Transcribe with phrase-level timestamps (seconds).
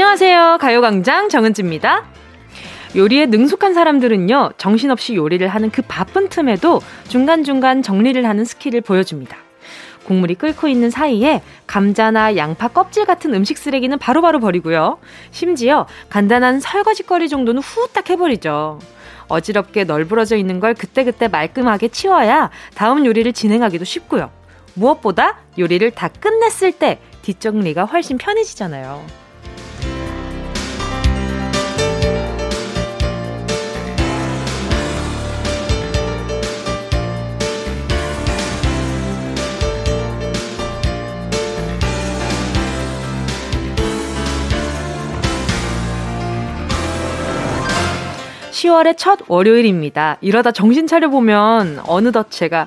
[0.00, 0.56] 안녕하세요.
[0.62, 2.04] 가요광장 정은지입니다.
[2.96, 9.36] 요리에 능숙한 사람들은요, 정신없이 요리를 하는 그 바쁜 틈에도 중간중간 정리를 하는 스킬을 보여줍니다.
[10.04, 14.96] 국물이 끓고 있는 사이에 감자나 양파 껍질 같은 음식 쓰레기는 바로바로 바로 버리고요.
[15.32, 18.78] 심지어 간단한 설거지거리 정도는 후딱 해버리죠.
[19.28, 24.30] 어지럽게 널브러져 있는 걸 그때그때 말끔하게 치워야 다음 요리를 진행하기도 쉽고요.
[24.72, 29.19] 무엇보다 요리를 다 끝냈을 때 뒷정리가 훨씬 편해지잖아요.
[48.60, 50.18] 10월의 첫 월요일입니다.
[50.20, 52.66] 이러다 정신 차려보면 어느덧 제가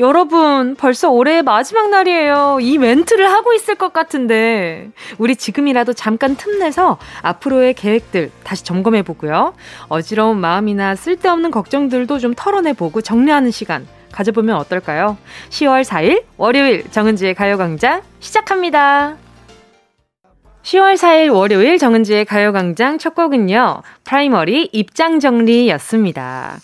[0.00, 2.58] 여러분, 벌써 올해의 마지막 날이에요.
[2.60, 4.90] 이 멘트를 하고 있을 것 같은데.
[5.18, 9.54] 우리 지금이라도 잠깐 틈내서 앞으로의 계획들 다시 점검해 보고요.
[9.88, 15.16] 어지러운 마음이나 쓸데없는 걱정들도 좀 털어내 보고 정리하는 시간 가져보면 어떨까요?
[15.50, 19.23] 10월 4일 월요일 정은지의 가요광장 시작합니다.
[20.64, 26.56] 10월 4일 월요일 정은지의 가요광장 첫 곡은요, 프라이머리 입장 정리였습니다.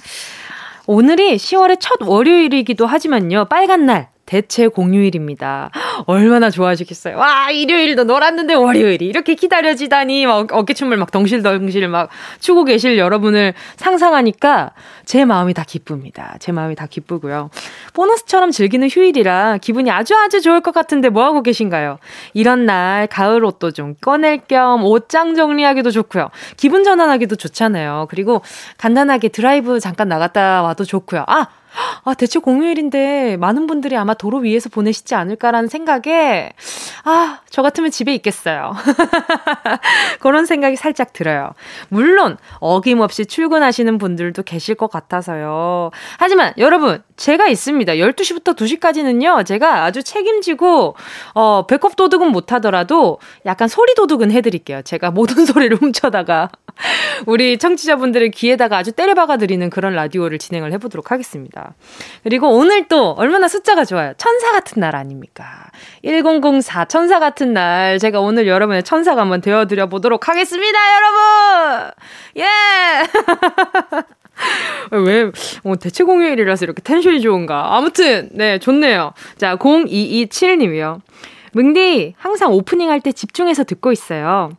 [0.87, 5.73] 오늘이 10월의 첫 월요일이기도 하지만요, 빨간 날, 대체 공휴일입니다.
[6.07, 7.17] 얼마나 좋아하시겠어요.
[7.17, 14.71] 와, 일요일도 놀았는데 월요일이 이렇게 기다려지다니 막 어깨춤을 막 덩실덩실 막 추고 계실 여러분을 상상하니까
[15.05, 16.37] 제 마음이 다 기쁩니다.
[16.39, 17.51] 제 마음이 다 기쁘고요.
[17.93, 21.99] 보너스처럼 즐기는 휴일이라 기분이 아주 아주 좋을 것 같은데 뭐 하고 계신가요?
[22.33, 26.31] 이런 날 가을 옷도 좀 꺼낼 겸 옷장 정리하기도 좋고요.
[26.57, 28.07] 기분 전환하기도 좋잖아요.
[28.09, 28.43] 그리고
[28.79, 31.25] 간단하게 드라이브 잠깐 나갔다 와도 좋고요.
[31.27, 31.49] 아,
[32.05, 36.53] 아, 대체 공휴일인데 많은 분들이 아마 도로 위에서 보내시지 않을까라는 생각에,
[37.05, 38.73] 아, 저 같으면 집에 있겠어요.
[40.21, 41.53] 그런 생각이 살짝 들어요.
[41.89, 45.91] 물론, 어김없이 출근하시는 분들도 계실 것 같아서요.
[46.19, 47.95] 하지만 여러분, 제가 있습니다.
[47.95, 50.97] 12시부터 2시까지는요, 제가 아주 책임지고,
[51.35, 54.83] 어, 배꼽 도둑은 못하더라도 약간 소리 도둑은 해드릴게요.
[54.83, 56.51] 제가 모든 소리를 훔쳐다가
[57.27, 61.60] 우리 청취자분들의 귀에다가 아주 때려박아 드리는 그런 라디오를 진행을 해보도록 하겠습니다.
[62.23, 64.13] 그리고 오늘 또 얼마나 숫자가 좋아요.
[64.17, 65.71] 천사 같은 날 아닙니까?
[66.05, 71.91] 1004 천사 같은 날 제가 오늘 여러분의 천사가 한번 되어드려 보도록 하겠습니다, 여러분!
[72.39, 72.47] 예!
[74.93, 75.31] 왜,
[75.65, 77.77] 어, 대체 공휴일이라서 이렇게 텐션이 좋은가.
[77.77, 79.13] 아무튼, 네, 좋네요.
[79.37, 81.01] 자, 0227님이요.
[81.53, 84.53] 뭉디, 항상 오프닝 할 때 집중해서 듣고 있어요.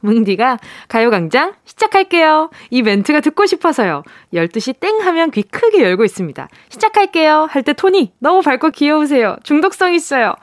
[0.00, 2.50] 뭉디가 가요광장 시작할게요.
[2.70, 4.02] 이 멘트가 듣고 싶어서요.
[4.34, 6.48] 12시 땡 하면 귀 크게 열고 있습니다.
[6.70, 7.48] 시작할게요.
[7.50, 9.36] 할 때 톤이 너무 밝고 귀여우세요.
[9.42, 10.34] 중독성 있어요.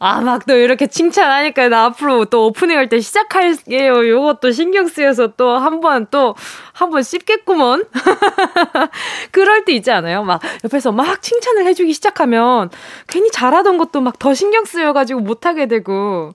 [0.00, 4.06] 아, 막 또 이렇게 칭찬하니까 나 앞으로 또 오프닝 할 때 시작할게요.
[4.06, 6.34] 요것도 신경 쓰여서 또 한 번 또
[6.74, 7.84] 한 번 씹겠구먼.
[9.30, 10.22] 그럴 때 있지 않아요?
[10.24, 12.68] 막 옆에서 막 칭찬을 해주기 시작하면
[13.08, 16.32] 괜히 잘하던 것도 막 더 신경 쓰여가지고 못하게 되고.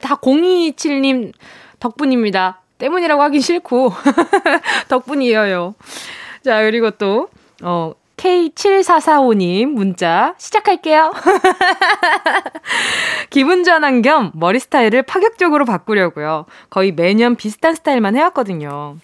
[0.00, 1.32] 다 0227님
[1.82, 2.60] 덕분입니다.
[2.78, 3.92] 때문이라고 하긴 싫고
[4.88, 5.74] 덕분이에요.
[6.44, 7.28] 자, 그리고 또
[7.62, 11.12] 어, K7445님 문자 시작할게요.
[13.30, 16.46] 기분 전환 겸 머리 스타일을 파격적으로 바꾸려고요.
[16.70, 18.96] 거의 매년 비슷한 스타일만 해왔거든요.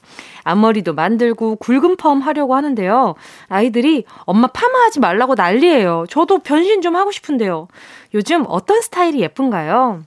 [0.44, 3.16] 앞머리도 만들고 굵은 펌 하려고 하는데요.
[3.48, 6.06] 아이들이 엄마 파마하지 말라고 난리예요.
[6.08, 7.66] 저도 변신 좀 하고 싶은데요.
[8.14, 10.04] 요즘 어떤 스타일이 예쁜가요?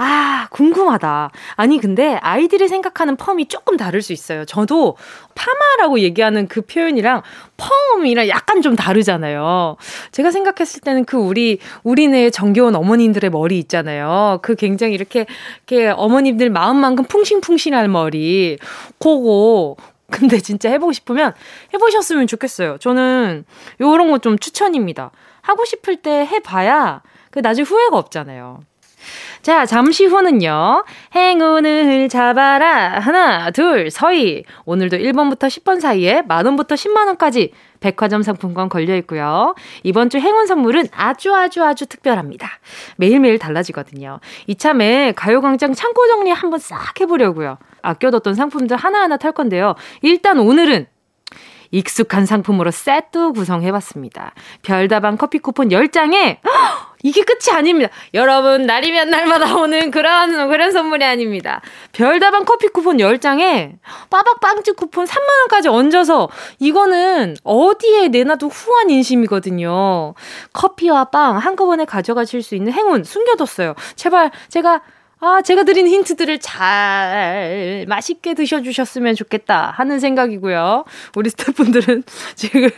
[0.00, 1.32] 아, 궁금하다.
[1.56, 4.44] 아니, 근데 아이들이 생각하는 펌이 조금 다를 수 있어요.
[4.44, 4.96] 저도
[5.34, 7.22] 파마라고 얘기하는 그 표현이랑
[7.56, 9.76] 펌이랑 약간 좀 다르잖아요.
[10.12, 14.38] 제가 생각했을 때는 그 우리, 우리네 정겨운 어머님들의 머리 있잖아요.
[14.42, 15.26] 그 굉장히 이렇게,
[15.66, 18.56] 이렇게 어머님들 마음만큼 풍싱풍싱한 머리.
[19.00, 19.74] 그거,
[20.12, 21.34] 근데 진짜 해보고 싶으면
[21.74, 22.78] 해보셨으면 좋겠어요.
[22.78, 23.44] 저는
[23.80, 25.10] 요런 거 좀 추천입니다.
[25.42, 27.02] 하고 싶을 때 해봐야
[27.32, 28.60] 그 나중에 후회가 없잖아요.
[29.42, 30.84] 자, 잠시 후는요.
[31.14, 32.98] 행운을 잡아라.
[32.98, 34.44] 하나, 둘, 서희.
[34.64, 37.50] 오늘도 1번부터 10번 사이에 만원부터 10만원까지
[37.80, 39.54] 백화점 상품권 걸려 있고요.
[39.84, 42.48] 이번 주 행운 선물은 아주 아주 아주 특별합니다.
[42.96, 44.18] 매일매일 달라지거든요.
[44.48, 47.58] 이참에 가요광장 창고 정리 한번 싹 해보려고요.
[47.82, 49.76] 아껴뒀던 상품들 하나하나 탈 건데요.
[50.02, 50.86] 일단 오늘은
[51.70, 54.32] 익숙한 상품으로 세트 구성해봤습니다.
[54.62, 56.38] 별다방 커피 쿠폰 10장에
[57.02, 57.90] 이게 끝이 아닙니다.
[58.14, 61.60] 여러분, 날이면 날마다 오는 그런, 그런 선물이 아닙니다.
[61.92, 63.74] 별다방 커피 쿠폰 10장에
[64.10, 66.28] 빠박 빵집 쿠폰 3만원까지 얹어서
[66.58, 70.14] 이거는 어디에 내놔도 후한 인심이거든요.
[70.52, 73.74] 커피와 빵 한꺼번에 가져가실 수 있는 행운 숨겨뒀어요.
[73.94, 74.80] 제발, 제가
[75.20, 80.84] 아, 제가 드린 힌트들을 잘 맛있게 드셔주셨으면 좋겠다 하는 생각이고요.
[81.16, 82.04] 우리 스태프분들은
[82.36, 82.70] 지금,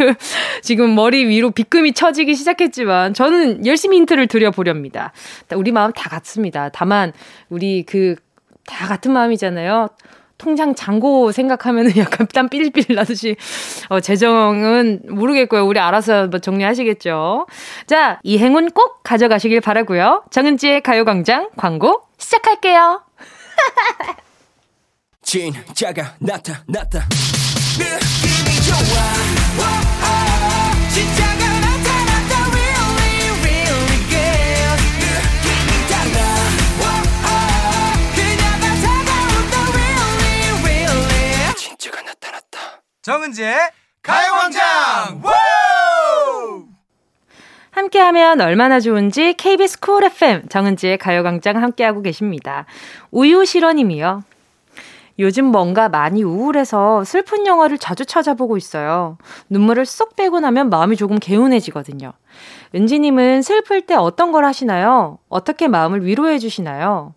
[0.63, 5.13] 지금 머리 위로 비금이 쳐지기 시작했지만 저는 열심히 힌트를 드려보렵니다.
[5.55, 6.71] 우리 마음 다 같습니다.
[6.71, 7.13] 다만,
[7.51, 8.17] 우리 그,
[8.67, 9.89] 다 같은 마음이잖아요.
[10.41, 13.37] 통장 잔고 생각하면은 약간 땀 삘삘 나듯이
[13.89, 15.67] 어, 재정은 모르겠고요.
[15.67, 17.47] 우리 알아서 뭐 정리하시겠죠.
[17.87, 20.25] 자, 이 행운 꼭 가져가시길 바라고요.
[20.31, 23.03] 정은지의 가요광장 광고 시작할게요.
[25.23, 27.07] 진짜가 나타났다.
[43.03, 43.57] 정은지의
[44.03, 45.23] 가요광장
[47.71, 52.67] 함께하면 얼마나 좋은지 KBS 쿨 FM 정은지의 가요광장 함께하고 계십니다.
[53.11, 54.23] 우유실원님이요.
[55.19, 59.17] 요즘 뭔가 많이 우울해서 슬픈 영화를 자주 찾아보고 있어요.
[59.49, 62.13] 눈물을 쏙 빼고 나면 마음이 조금 개운해지거든요.
[62.75, 65.17] 은지님은 슬플 때 어떤 걸 하시나요?
[65.31, 67.15] 어떻게 마음을 위로해 주시나요?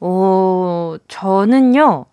[0.00, 2.06] 어, 저는요,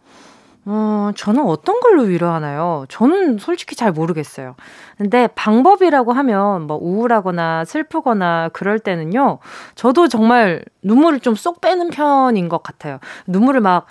[0.70, 2.84] 어, 저는 어떤 걸로 위로하나요?
[2.90, 4.56] 저는 솔직히 잘 모르겠어요.
[4.98, 9.40] 근데 방법이라고 하면 뭐 우울하거나 슬프거나 그럴 때는요,
[9.76, 13.00] 저도 정말 눈물을 좀 쏙 빼는 편인 것 같아요.
[13.28, 13.86] 눈물을 막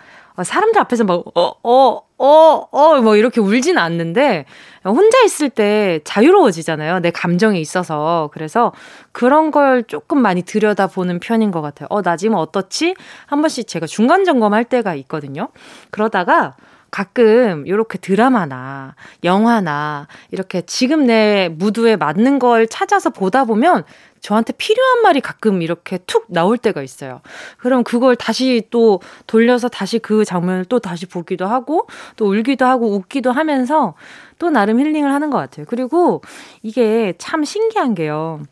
[0.44, 4.44] 사람들 앞에서 막, 어, 어, 어, 어, 뭐 이렇게 울진 않는데,
[4.84, 7.00] 혼자 있을 때 자유로워지잖아요.
[7.00, 8.30] 내 감정에 있어서.
[8.32, 8.72] 그래서
[9.12, 11.88] 그런 걸 조금 많이 들여다보는 편인 것 같아요.
[11.90, 12.94] 어, 나 지금 어떻지?
[13.26, 15.48] 한 번씩 제가 중간 점검할 때가 있거든요.
[15.90, 16.54] 그러다가
[16.90, 18.94] 가끔 이렇게 드라마나
[19.24, 23.84] 영화나 이렇게 지금 내 무드에 맞는 걸 찾아서 보다 보면
[24.20, 27.20] 저한테 필요한 말이 가끔 이렇게 툭 나올 때가 있어요.
[27.58, 31.86] 그럼 그걸 다시 또 돌려서 다시 그 장면을 또 다시 보기도 하고
[32.16, 33.94] 또 울기도 하고 웃기도 하면서
[34.38, 35.66] 또 나름 힐링을 하는 것 같아요.
[35.68, 36.22] 그리고
[36.62, 38.42] 이게 참 신기한 게요.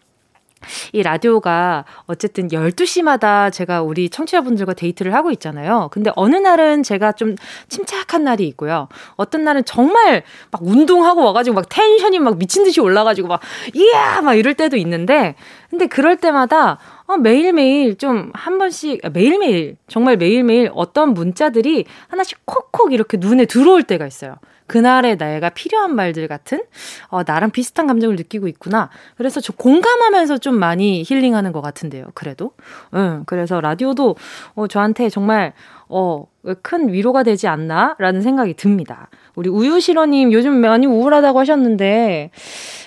[0.92, 5.88] 이 라디오가 어쨌든 12시마다 제가 우리 청취자분들과 데이트를 하고 있잖아요.
[5.92, 7.36] 근데 어느 날은 제가 좀
[7.68, 8.88] 침착한 날이 있고요.
[9.16, 13.40] 어떤 날은 정말 막 운동하고 와가지고 막 텐션이 막 미친 듯이 올라가지고 막,
[13.74, 14.20] 이야!
[14.20, 15.34] 막 이럴 때도 있는데,
[15.70, 22.38] 근데 그럴 때마다 어, 매일매일 좀 한 번씩, 아, 매일매일, 정말 매일매일 어떤 문자들이 하나씩
[22.44, 24.36] 콕콕 이렇게 눈에 들어올 때가 있어요.
[24.74, 26.60] 그날의 나가 필요한 말들 같은
[27.06, 28.90] 어, 나랑 비슷한 감정을 느끼고 있구나.
[29.16, 32.06] 그래서 저 공감하면서 좀 많이 힐링하는 것 같은데요.
[32.14, 32.50] 그래도.
[32.94, 34.16] 응, 그래서 라디오도
[34.56, 35.52] 어, 저한테 정말
[35.88, 36.26] 어,
[36.62, 39.10] 큰 위로가 되지 않나라는 생각이 듭니다.
[39.36, 42.32] 우리 우유실어님 요즘 많이 우울하다고 하셨는데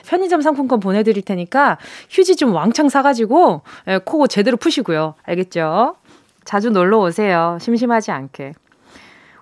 [0.07, 1.77] 편의점 상품권 보내드릴 테니까
[2.09, 5.15] 휴지 좀 왕창 사가지고 예, 코 제대로 푸시고요.
[5.23, 5.95] 알겠죠?
[6.43, 7.57] 자주 놀러 오세요.
[7.61, 8.55] 심심하지 않게.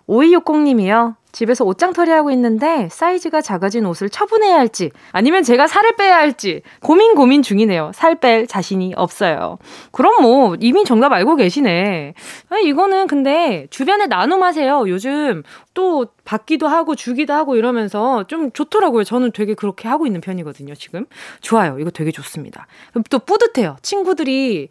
[0.07, 1.15] 5260님이요.
[1.35, 6.61] 집에서 옷장 털이 하고 있는데 사이즈가 작아진 옷을 처분해야 할지 아니면 제가 살을 빼야 할지
[6.81, 7.91] 고민 고민 중이네요.
[7.93, 9.57] 살 뺄 자신이 없어요.
[9.91, 12.13] 그럼 뭐 이미 정답 알고 계시네.
[12.49, 14.85] 아, 이거는 근데 주변에 나눔하세요.
[14.87, 15.43] 요즘
[15.73, 19.03] 또 받기도 하고 주기도 하고 이러면서 좀 좋더라고요.
[19.03, 21.05] 저는 되게 그렇게 하고 있는 편이거든요, 지금.
[21.41, 21.79] 좋아요.
[21.79, 22.67] 이거 되게 좋습니다.
[23.09, 23.77] 또 뿌듯해요.
[23.81, 24.69] 친구들이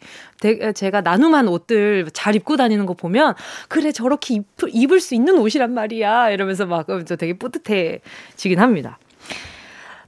[0.75, 3.33] 제가 나눔한 옷들 잘 입고 다니는 거 보면
[3.69, 6.29] 그래 저렇게 입, 입을 수 있는 옷이란 말이야.
[6.29, 8.99] 이러면서 막저 되게 뿌듯해지긴 합니다.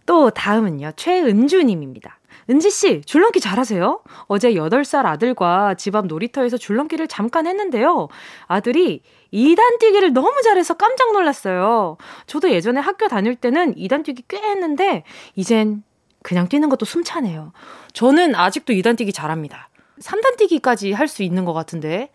[0.05, 0.91] 또 다음은요.
[0.95, 2.19] 최은주 님입니다.
[2.49, 4.01] 은지 씨, 줄넘기 잘하세요?
[4.27, 8.07] 어제 8살 아들과 집 앞 놀이터에서 줄넘기를 잠깐 했는데요.
[8.47, 9.01] 아들이
[9.33, 11.97] 2단 뛰기를 너무 잘해서 깜짝 놀랐어요.
[12.27, 15.03] 저도 예전에 학교 다닐 때는 2단 뛰기 꽤 했는데
[15.35, 15.83] 이젠
[16.23, 17.53] 그냥 뛰는 것도 숨차네요.
[17.93, 19.69] 저는 아직도 2단 뛰기 잘합니다.
[20.01, 22.09] 3단 뛰기까지 할 수 있는 것 같은데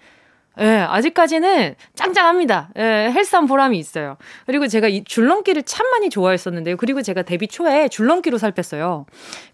[0.58, 2.70] 예, 네, 아직까지는 짱짱합니다.
[2.76, 4.16] 예, 네, 헬스한 보람이 있어요.
[4.46, 6.76] 그리고 제가 이 줄넘기를 참 많이 좋아했었는데요.
[6.76, 9.06] 그리고 제가 데뷔 초에 줄넘기로 살 뺐어요.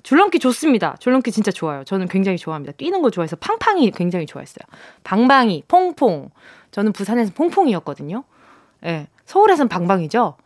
[0.03, 0.97] 줄넘기 좋습니다.
[0.99, 1.85] 줄넘기 진짜 좋아요.
[1.85, 2.73] 저는 굉장히 좋아합니다.
[2.73, 4.65] 뛰는 거 좋아해서 팡팡이 굉장히 좋아했어요.
[5.05, 6.31] 방방이, 퐁퐁.
[6.73, 8.25] 저는 부산에서 퐁퐁이었거든요.
[8.85, 10.37] 예, 네, 서울에선 방방이죠.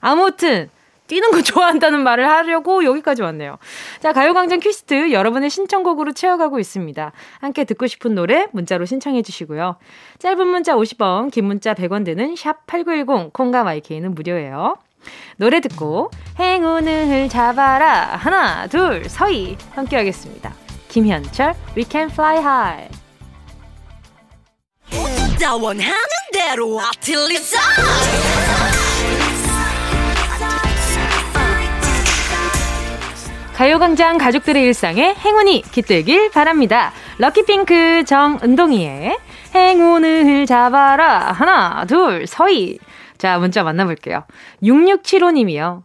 [0.00, 0.68] 아무튼
[1.06, 3.58] 뛰는 거 좋아한다는 말을 하려고 여기까지 왔네요.
[4.00, 7.12] 자, 가요광장 퀴스트 여러분의 신청곡으로 채워가고 있습니다.
[7.40, 9.76] 함께 듣고 싶은 노래 문자로 신청해 주시고요.
[10.18, 14.76] 짧은 문자 50원, 긴 문자 100원 드는 샵8910, 콩과 마이케이는 무료예요.
[15.36, 20.52] 노래 듣고 행운을 잡아라 하나 둘 서희 함께 하겠습니다.
[20.88, 22.88] 김현철 We Can Fly High
[25.60, 25.94] 원하는
[26.32, 27.58] 대로 아틀리사
[33.56, 36.92] 가요광장 가족들의 일상에 행운이 깃들길 바랍니다.
[37.16, 39.16] 럭키핑크 정은동이의
[39.54, 41.32] 행운을 잡아라.
[41.32, 42.78] 하나, 둘, 서희.
[43.16, 44.24] 자, 문자 만나볼게요.
[44.62, 45.84] 6675님이요.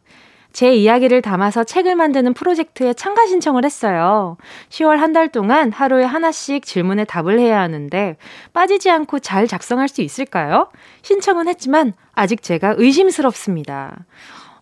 [0.51, 4.35] 제 이야기를 담아서 책을 만드는 프로젝트에 참가 신청을 했어요.
[4.67, 8.17] 10월 한 달 동안 하루에 하나씩 질문에 답을 해야 하는데
[8.51, 10.69] 빠지지 않고 잘 작성할 수 있을까요?
[11.03, 13.95] 신청은 했지만 아직 제가 의심스럽습니다.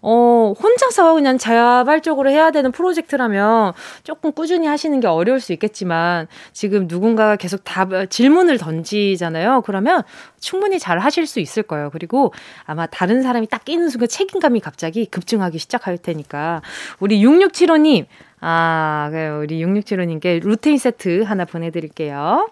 [0.01, 6.87] 어, 혼자서 그냥 자발적으로 해야 되는 프로젝트라면 조금 꾸준히 하시는 게 어려울 수 있겠지만 지금
[6.87, 9.63] 누군가가 계속 답, 질문을 던지잖아요.
[9.65, 10.03] 그러면
[10.39, 11.89] 충분히 잘 하실 수 있을 거예요.
[11.91, 12.33] 그리고
[12.65, 16.61] 아마 다른 사람이 딱 끼는 순간 책임감이 갑자기 급증하기 시작할 테니까
[16.99, 18.05] 우리 6675님,
[18.39, 19.09] 아,
[19.41, 22.49] 우리 6675님께 루테인 세트 하나 보내드릴게요.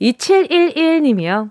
[0.00, 1.50] 2711님이요.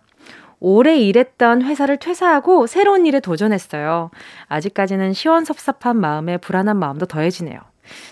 [0.59, 4.09] 오래 일했던 회사를 퇴사하고 새로운 일에 도전했어요.
[4.47, 7.59] 아직까지는 시원섭섭한 마음에 불안한 마음도 더해지네요.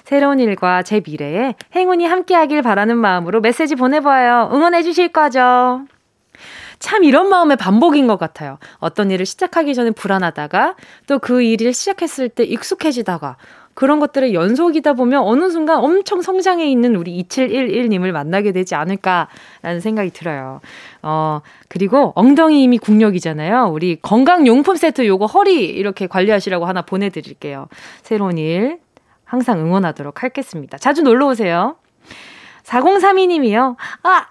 [0.03, 4.49] 새로운 일과 제 미래에 행운이 함께하길 바라는 마음으로 메시지 보내봐요.
[4.53, 5.85] 응원해 주실 거죠?
[6.79, 8.57] 참 이런 마음의 반복인 것 같아요.
[8.79, 10.75] 어떤 일을 시작하기 전에 불안하다가
[11.07, 13.37] 또 그 일을 시작했을 때 익숙해지다가
[13.73, 20.11] 그런 것들의 연속이다 보면 어느 순간 엄청 성장해 있는 우리 2711님을 만나게 되지 않을까라는 생각이
[20.11, 20.61] 들어요.
[21.01, 23.69] 어, 그리고 엉덩이 이미 국력이잖아요.
[23.71, 27.67] 우리 건강용품 세트 요거 허리 이렇게 관리하시라고 하나 보내드릴게요.
[28.03, 28.79] 새로운 일
[29.25, 30.77] 항상 응원하도록 하겠습니다.
[30.77, 31.75] 자주 놀러 오세요.
[32.63, 33.75] 4032님이요.
[34.03, 34.27] 아,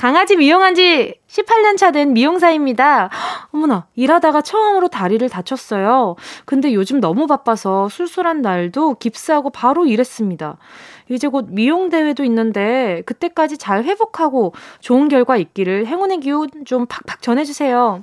[0.00, 3.10] 강아지 미용한 지 18년 차 된 미용사입니다.
[3.52, 6.16] 어머나, 일하다가 처음으로 다리를 다쳤어요.
[6.46, 10.56] 근데 요즘 너무 바빠서 술술한 날도 깁스하고 바로 일했습니다.
[11.10, 18.02] 이제 곧 미용대회도 있는데 그때까지 잘 회복하고 좋은 결과 있기를 행운의 기운 좀 팍팍 전해주세요.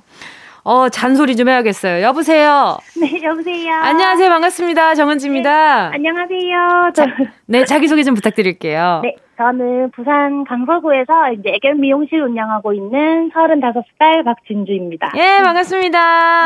[0.62, 2.02] 어, 잔소리 좀 해야겠어요.
[2.04, 2.78] 여보세요?
[3.00, 3.74] 네, 여보세요?
[3.74, 4.28] 안녕하세요.
[4.28, 4.94] 반갑습니다.
[4.94, 5.90] 정은지입니다.
[5.90, 6.92] 네, 안녕하세요.
[6.94, 7.06] 자,
[7.46, 9.00] 네, 자기소개 좀 부탁드릴게요.
[9.02, 15.12] 네, 저는 부산 강서구에서 이제 애견 미용실 운영하고 있는 35살 박진주입니다.
[15.16, 15.98] 예, 반갑습니다.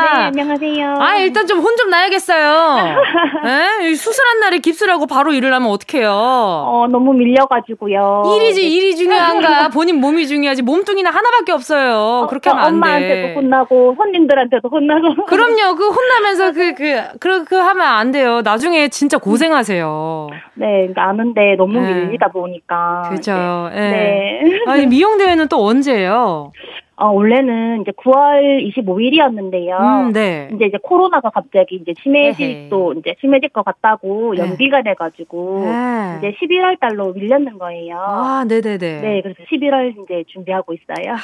[0.03, 0.95] 네, 안녕하세요.
[0.99, 2.77] 아, 일단 좀혼좀 나야겠어요.
[3.89, 3.95] 예?
[3.95, 6.11] 수술한 날에 깁스라고 바로 일을 하면 어떡해요?
[6.11, 8.25] 어, 너무 밀려가지고요.
[8.37, 8.67] 일이지, 네.
[8.67, 9.69] 일이 중요한가?
[9.69, 10.61] 본인 몸이 중요하지.
[10.61, 11.95] 몸뚱이는 하나밖에 없어요.
[11.95, 12.75] 어, 그렇게 하면 안 돼.
[12.75, 15.25] 엄마한테도 혼나고, 손님들한테도 혼나고.
[15.25, 15.75] 그럼요.
[15.77, 18.41] 그 혼나면서 그, 그, 그, 그 하면 안 돼요.
[18.43, 20.29] 나중에 진짜 고생하세요.
[20.53, 22.05] 네, 아는데 너무 네.
[22.05, 22.82] 밀리다 보니까.
[23.09, 23.69] 그죠.
[23.73, 23.91] 네.
[23.91, 24.59] 네.
[24.67, 26.51] 아니, 미용 대회는 또 언제예요?
[26.95, 29.79] 어, 원래는 이제 9월 25일이었는데요.
[29.79, 30.49] 음, 네.
[30.53, 34.41] 이제 이제 코로나가 갑자기 이제 심해질 또 이제 심해질 것 같다고 네.
[34.41, 36.19] 연기가 돼가지고 네.
[36.19, 37.97] 이제 11월 달로 밀렸는 거예요.
[37.97, 39.01] 아, 네네네.
[39.01, 41.15] 네, 그래서 11월 이제 준비하고 있어요.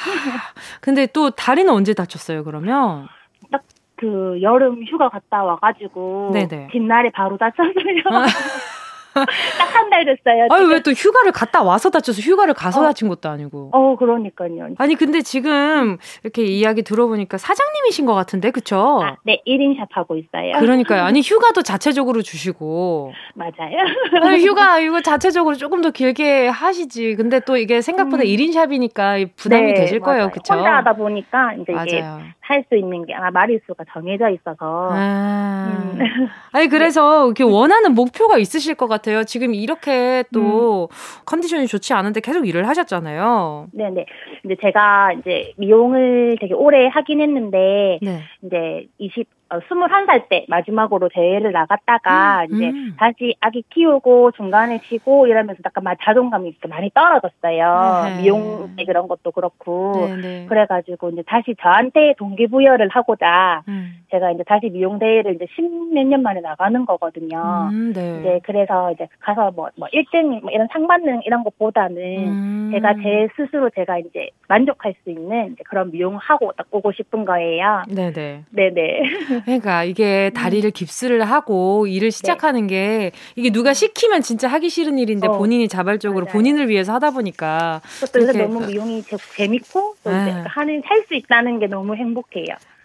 [0.80, 2.42] 근데 또 다리는 언제 다쳤어요?
[2.44, 3.06] 그러면?
[3.52, 3.62] 딱
[4.00, 6.68] 그 여름 휴가 갔다 와가지고 네네.
[6.72, 7.70] 뒷날에 바로 다쳤어요.
[9.58, 10.46] 딱 한 달 됐어요.
[10.50, 12.84] 아유, 왜 또 휴가를 갔다 와서 다쳐서 휴가를 가서 어.
[12.84, 13.70] 다친 것도 아니고.
[13.72, 14.68] 어, 그러니까요.
[14.78, 19.00] 아니, 근데 지금 이렇게 이야기 들어보니까 사장님이신 것 같은데, 그쵸?
[19.02, 20.52] 아, 네, 1인샵 하고 있어요.
[20.60, 21.02] 그러니까요.
[21.02, 23.12] 아니, 휴가도 자체적으로 주시고.
[23.34, 23.78] 맞아요.
[24.22, 27.16] 아니, 휴가, 이거 자체적으로 조금 더 길게 하시지.
[27.16, 28.28] 근데 또 이게 생각보다 음.
[28.28, 30.14] 1인샵이니까 부담이 네, 되실 맞아요.
[30.18, 30.54] 거예요, 그쵸?
[30.54, 31.86] 혼자 하다 보니까 이제 맞아요.
[31.88, 32.04] 이게
[32.40, 34.88] 할 수 있는 게 아마 마리수가 정해져 있어서.
[34.92, 35.68] 아.
[35.94, 35.98] 음.
[36.52, 38.99] 아니, 그래서 이렇게 원하는 목표가 있으실 것 같아요.
[39.00, 39.24] 같아요.
[39.24, 41.22] 지금 이렇게 또 음.
[41.24, 43.68] 컨디션이 좋지 않은데 계속 일을 하셨잖아요.
[43.72, 44.06] 네네.
[44.42, 48.20] 근데 제가 이제 미용을 되게 오래 하긴 했는데 네.
[48.42, 52.94] 이제 20 어, 21살 때 마지막으로 대회를 나갔다가 음, 이제 음.
[52.96, 58.02] 다시 아기 키우고 중간에 쉬고 이러면서 약간 자존감이 많이 떨어졌어요.
[58.04, 58.22] 네.
[58.22, 60.06] 미용 그런 것도 그렇고.
[60.08, 60.46] 네, 네.
[60.48, 64.04] 그래가지고 이제 다시 저한테 동기부여를 하고자 음.
[64.10, 67.70] 제가 이제 다시 미용 대회를 이제 십몇 년 만에 나가는 거거든요.
[67.72, 68.20] 음, 네.
[68.20, 72.70] 이제 그래서 이제 가서 뭐, 뭐 1등 뭐 이런 상 받는 이런 것보다는 음.
[72.72, 77.82] 제가 제 스스로 제가 이제 만족할 수 있는 그런 미용하고 딱 오고 싶은 거예요.
[77.88, 78.44] 네네.
[78.50, 79.02] 네네.
[79.44, 80.72] 그러니까 이게 다리를 음.
[80.72, 82.10] 깁스를 하고 일을 네.
[82.10, 82.66] 시작하는 네.
[82.66, 85.32] 게 이게 누가 시키면 진짜 하기 싫은 일인데 어.
[85.38, 86.32] 본인이 자발적으로 맞아요.
[86.32, 89.02] 본인을 위해서 하다 보니까 그것도 너무 미용이
[89.36, 90.44] 재밌고 또 네.
[90.46, 92.44] 하는 살 수 있다는 게 너무 행복해요.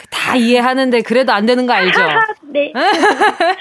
[0.10, 2.00] 다 이해하는데 그래도 안 되는 거 알죠?
[2.52, 2.72] 네.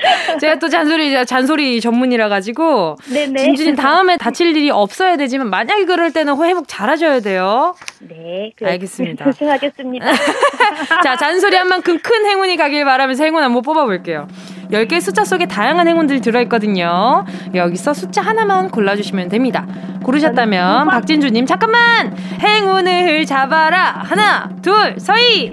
[0.45, 3.43] 제가 또 잔소리 잔소리 전문이라 가지고 네네.
[3.43, 7.75] 진주님 다음에 다칠 일이 없어야 되지만 만약에 그럴 때는 회복 잘하셔야 돼요.
[8.01, 8.53] 네.
[8.63, 9.25] 알겠습니다.
[9.25, 10.05] 조심하겠습니다.
[11.03, 14.29] 자 잔소리 한 만큼 큰 행운이 가길 바라면서 행운 한번 뽑아볼게요.
[14.71, 17.25] 10개의 숫자 속에 다양한 행운들이 들어있거든요.
[17.55, 19.67] 여기서 숫자 하나만 골라주시면 됩니다.
[20.03, 25.53] 고르셨다면 박진주님 잠깐만 행운을 잡아라 하나 둘 서희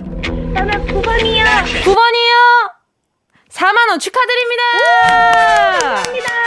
[0.54, 1.46] 저는 9번이요
[1.86, 2.71] 9번이요
[3.52, 4.64] 4만원 축하드립니다
[5.82, 6.42] 감사합니다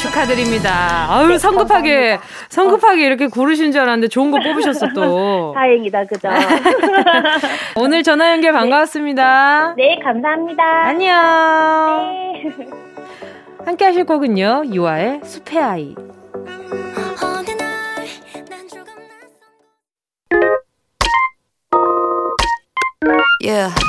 [0.00, 1.06] 축하드립니다.
[1.10, 2.48] 아유, 네, 성급하게, 감사합니다.
[2.48, 5.52] 성급하게 이렇게 고르신 줄 알았는데 좋은 거 뽑으셨어, 또.
[5.56, 6.28] 다행이다, 그죠?
[7.76, 9.74] 오늘 전화 연결 반가웠습니다.
[9.76, 10.64] 네, 네 감사합니다.
[10.86, 12.12] 안녕.
[12.12, 12.66] 네.
[13.64, 15.94] 함께 하실 곡은요, 유아의 숲의 아이.
[23.40, 23.72] Yeah,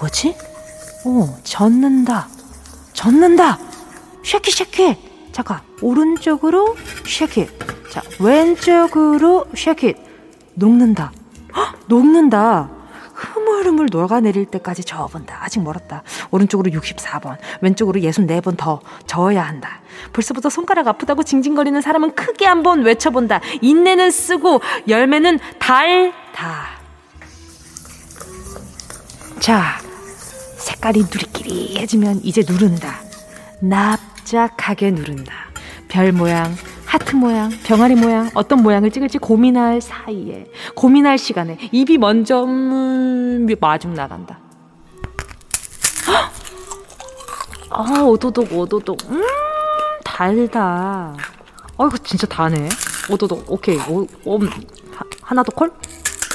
[0.00, 0.34] 뭐지?
[1.04, 2.28] 오, 젓는다.
[2.92, 3.58] 젓는다.
[4.24, 5.30] Shake it, shake it.
[5.32, 5.60] 잠깐.
[5.82, 6.76] 오른쪽으로
[7.06, 7.48] shake it.
[7.90, 9.94] 자, 왼쪽으로 shake it.
[10.54, 11.12] 녹는다.
[11.54, 12.70] 헉, 녹는다.
[13.14, 15.40] 흐물흐물 녹아내릴 때까지 저어본다.
[15.42, 16.02] 아직 멀었다.
[16.30, 19.80] 오른쪽으로 64번, 왼쪽으로 64번 더 저어야 한다.
[20.14, 23.40] 벌써부터 손가락 아프다고 징징거리는 사람은 크게 한번 외쳐본다.
[23.60, 26.79] 인내는 쓰고 열매는 달다.
[29.40, 29.78] 자,
[30.58, 33.00] 색깔이 누리끼리해지면 이제 누른다.
[33.60, 35.32] 납작하게 누른다.
[35.88, 42.44] 별 모양, 하트 모양, 병아리 모양, 어떤 모양을 찍을지 고민할 사이에, 고민할 시간에 입이 먼저
[42.44, 44.38] 음, 마중 나간다.
[47.70, 48.98] 아, 오도독, 오도독.
[49.08, 49.22] 음,
[50.04, 51.16] 달다.
[51.78, 52.68] 어, 이거 진짜 다네.
[53.10, 53.78] 오도독, 오케이.
[53.88, 54.38] 오, 오,
[55.22, 55.72] 하나 더 콜?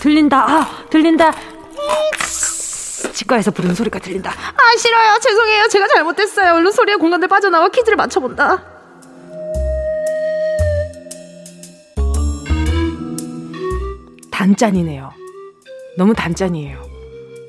[0.02, 0.44] 들린다.
[0.44, 1.32] 아, 들린다.
[3.16, 4.30] 치과에서 부르는 소리가 들린다.
[4.32, 5.18] 아, 싫어요.
[5.20, 5.68] 죄송해요.
[5.70, 6.54] 제가 잘못했어요.
[6.56, 8.64] 얼른 소리의 공간에 빠져나와 퀴즈를 맞춰본다.
[14.32, 15.12] 단짠이네요.
[15.98, 16.84] 너무 단짠이에요.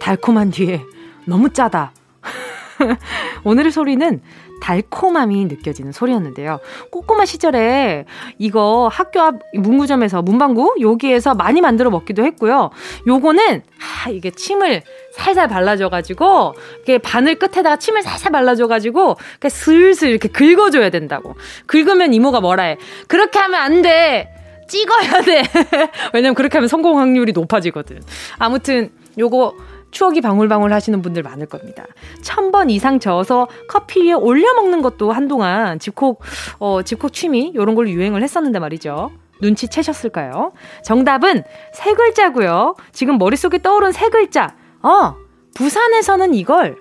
[0.01, 0.85] 달콤한 뒤에
[1.27, 1.93] 너무 짜다.
[3.43, 4.23] 오늘의 소리는
[4.61, 6.59] 달콤함이 느껴지는 소리였는데요.
[6.91, 8.05] 꼬꼬마 시절에
[8.39, 12.71] 이거 학교 앞 문구점에서 문방구 여기에서 많이 만들어 먹기도 했고요.
[13.07, 13.63] 요거는
[14.07, 14.83] 아 이게 침을
[15.15, 21.35] 살살 발라줘가지고 이렇게 바늘 끝에다가 침을 살살 발라줘가지고 이렇게 슬슬 이렇게 긁어줘야 된다고.
[21.67, 22.77] 긁으면 이모가 뭐라 해.
[23.09, 24.33] 그렇게 하면 안 돼.
[24.69, 25.43] 찍어야 돼.
[26.13, 28.01] 왜냐면 그렇게 하면 성공 확률이 높아지거든.
[28.39, 29.55] 아무튼 요거
[29.97, 31.87] 추억이 방울방울 하시는 분들 많을 겁니다.
[32.21, 36.21] 천번 이상 저어서 커피 위에 올려 먹는 것도 한동안 집콕,
[36.59, 39.11] 어, 집콕 취미, 요런 걸로 유행을 했었는데 말이죠.
[39.41, 40.53] 눈치채셨을까요?
[40.85, 42.75] 정답은 세 글자고요.
[42.93, 44.55] 지금 머릿속에 떠오른 세 글자.
[44.83, 45.15] 어,
[45.55, 46.77] 부산에서는 이걸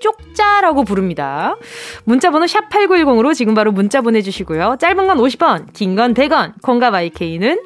[0.00, 1.56] 쪽자라고 부릅니다.
[2.04, 4.76] 문자번호 샵8910으로 지금 바로 문자 보내주시고요.
[4.78, 7.60] 짧은 건 50원, 긴 건 100원, 콩과 마이케이는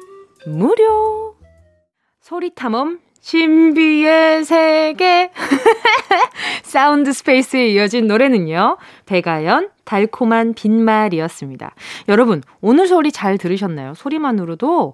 [0.47, 1.35] 무료.
[2.21, 5.31] 소리탐험 신비의 세계
[6.61, 8.77] Sound Space에 이어진 노래는요.
[9.07, 11.73] 배가연 달콤한 빈말이었습니다.
[12.07, 13.95] 여러분 오늘 소리 잘 들으셨나요?
[13.95, 14.93] 소리만으로도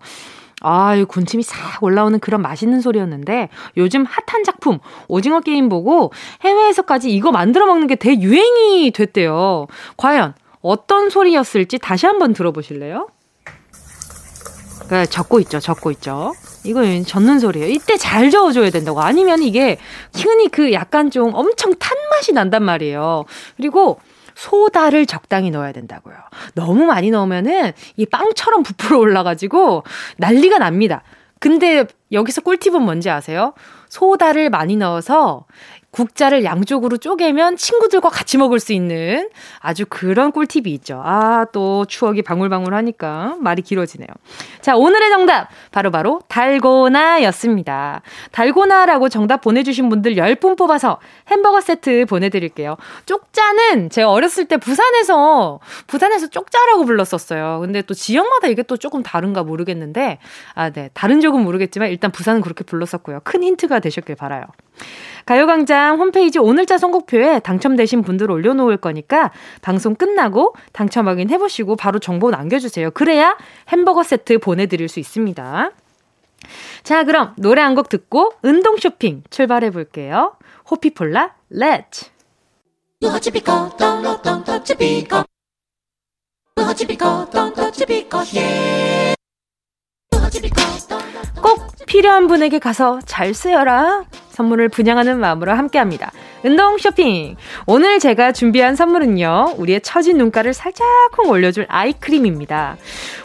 [0.61, 7.13] 아, 이 군침이 싹 올라오는 그런 맛있는 소리였는데 요즘 핫한 작품 오징어 게임 보고 해외에서까지
[7.13, 9.67] 이거 만들어 먹는 게 대유행이 됐대요.
[9.97, 13.09] 과연 어떤 소리였을지 다시 한번 들어보실래요?
[14.91, 16.33] 네, 적고 있죠, 적고 있죠.
[16.65, 17.69] 이건 젓는 소리예요.
[17.69, 18.99] 이때 잘 저어줘야 된다고.
[18.99, 19.77] 아니면 이게
[20.13, 23.23] 흔히 그 약간 좀 엄청 탄 맛이 난단 말이에요.
[23.55, 24.01] 그리고
[24.35, 26.15] 소다를 적당히 넣어야 된다고요.
[26.55, 29.85] 너무 많이 넣으면은 이 빵처럼 부풀어 올라가지고
[30.17, 31.03] 난리가 납니다.
[31.39, 33.53] 근데 여기서 꿀팁은 뭔지 아세요?
[33.87, 35.45] 소다를 많이 넣어서
[35.91, 41.01] 국자를 양쪽으로 쪼개면 친구들과 같이 먹을 수 있는 아주 그런 꿀팁이 있죠.
[41.03, 44.07] 아, 또 추억이 방울방울 하니까 말이 길어지네요.
[44.61, 45.49] 자, 오늘의 정답.
[45.71, 48.01] 바로바로 바로 달고나였습니다.
[48.31, 52.77] 달고나라고 정답 보내주신 분들 10분 뽑아서 햄버거 세트 보내드릴게요.
[53.05, 57.59] 쪽자는 제가 어렸을 때 부산에서, 부산에서 쪽자라고 불렀었어요.
[57.59, 60.19] 근데 또 지역마다 이게 또 조금 다른가 모르겠는데,
[60.55, 60.89] 아, 네.
[60.93, 63.19] 다른 지역은 모르겠지만 일단 부산은 그렇게 불렀었고요.
[63.23, 64.45] 큰 힌트가 되셨길 바라요.
[65.25, 69.31] 가요광장 홈페이지 오늘자 선곡표에 당첨되신 분들 올려놓을 거니까
[69.61, 72.91] 방송 끝나고 당첨 확인해보시고 바로 정보 남겨주세요.
[72.91, 73.37] 그래야
[73.69, 75.71] 햄버거 세트 보내드릴 수 있습니다.
[76.83, 80.35] 자, 그럼 노래 한 곡 듣고 운동 쇼핑 출발해 볼게요.
[80.69, 82.09] 호피폴라, Let's!
[91.41, 94.03] 꼭 필요한 분에게 가서 잘 쓰여라.
[94.29, 96.11] 선물을 분양하는 마음으로 함께 합니다.
[96.43, 97.35] 운동 쇼핑.
[97.65, 102.77] 오늘 제가 준비한 선물은요, 우리의 처진 눈가를 살짝쿵 올려줄 아이크림입니다.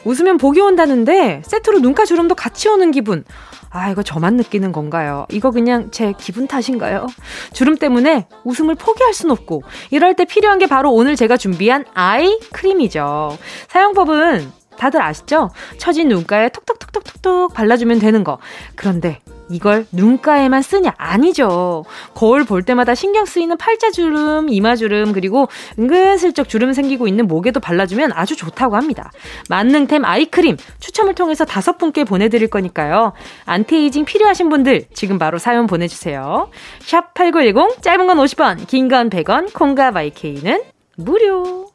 [0.05, 3.25] 웃으면 복이 온다는데, 세트로 눈가 주름도 같이 오는 기분.
[3.71, 5.27] 아, 이거 저만 느끼는 건가요?
[5.31, 7.07] 이거 그냥 제 기분 탓인가요?
[7.53, 12.39] 주름 때문에 웃음을 포기할 순 없고, 이럴 때 필요한 게 바로 오늘 제가 준비한 아이
[12.53, 13.39] 크림이죠.
[13.69, 15.51] 사용법은 다들 아시죠?
[15.79, 18.39] 처진 눈가에 톡톡톡톡톡톡 발라주면 되는 거.
[18.75, 20.93] 그런데 이걸 눈가에만 쓰냐?
[20.99, 21.85] 아니죠.
[22.15, 25.47] 거울 볼 때마다 신경 쓰이는 팔자주름, 이마주름, 그리고
[25.79, 29.13] 은근슬쩍 주름 생기고 있는 목에도 발라주면 아주 좋다고 합니다.
[29.49, 33.13] 만능템 아이크림 추첨을 통해서 다섯 분께 보내드릴 거니까요.
[33.45, 36.51] 안티에이징 필요하신 분들 지금 바로 사연 보내주세요.
[36.81, 40.61] 샵 8910, 짧은 건 50원, 긴 건 100원, 콩과 마이케이는
[40.97, 41.67] 무료.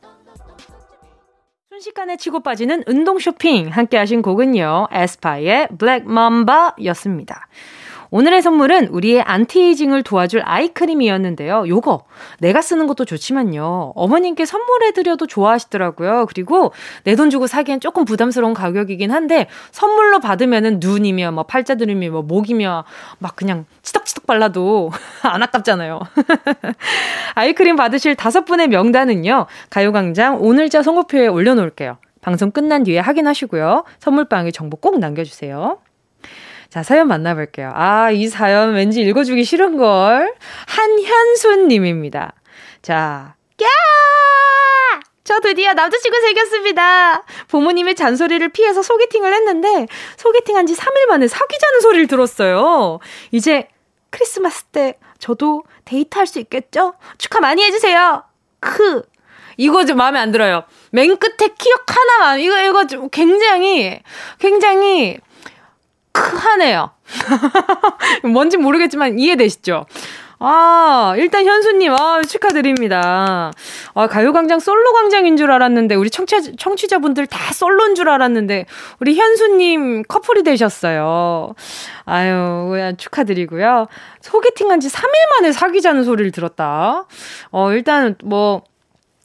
[1.82, 4.88] 순식간에 치고 빠지는 운동 쇼핑 함께 하신 곡은요.
[4.92, 7.48] 에스파의 Black Mamba였습니다.
[8.12, 11.64] 오늘의 선물은 우리의 anti-aging을 도와줄 아이크림이었는데요.
[11.68, 12.04] 요거
[12.40, 13.94] 내가 쓰는 것도 좋지만요.
[13.96, 16.26] 어머님께 선물해드려도 좋아하시더라고요.
[16.28, 16.72] 그리고
[17.04, 22.84] 내 돈 주고 사기엔 조금 부담스러운 가격이긴 한데 선물로 받으면은 눈이며 뭐 팔자주름이 뭐 목이며
[23.20, 24.92] 막 그냥 치덕치덕 발라도
[25.30, 26.00] 안 아깝잖아요.
[27.36, 29.48] 아이크림 받으실 다섯 분의 명단은요.
[29.70, 31.98] 가요광장 오늘자 선고표에 올려놓을게요.
[32.22, 33.86] 방송 끝난 뒤에 확인하시고요.
[34.00, 35.80] 선물방에 정보 꼭 남겨주세요.
[36.70, 37.72] 자, 사연 만나볼게요.
[37.74, 40.34] 아, 이 사연 왠지 읽어주기 싫은걸.
[40.68, 42.34] 한현순 님입니다.
[42.82, 43.68] 자, 꺄!
[45.24, 47.24] 저 드디어 남자친구 생겼습니다.
[47.48, 53.00] 부모님의 잔소리를 피해서 소개팅을 했는데, 소개팅 한 지 3일 만에 사귀자는 소리를 들었어요.
[53.32, 53.68] 이제
[54.10, 56.96] 크리스마스 때 저도 데이트할 수 있겠죠?
[57.18, 58.24] 축하 많이 해주세요.
[58.60, 59.04] 크.
[59.56, 60.64] 이거 좀 마음에 안 들어요.
[60.92, 64.02] 맨 끝에 키역 하나만, 이거, 이거 좀 굉장히,
[64.40, 65.20] 굉장히
[66.12, 66.92] 크하네요.
[68.24, 69.86] 뭔지 모르겠지만 이해되시죠?
[70.44, 73.52] 아, 일단 현수님, 아, 축하드립니다.
[73.94, 78.66] 아, 가요광장 솔로광장인 줄 알았는데, 우리 청취자, 청취자분들 다 솔로인 줄 알았는데,
[79.00, 81.54] 우리 현수님 커플이 되셨어요.
[82.06, 83.86] 아유, 축하드리고요.
[84.22, 87.06] 소개팅 한지 3일 만에 사귀자는 소리를 들었다.
[87.52, 88.64] 어, 일단 뭐,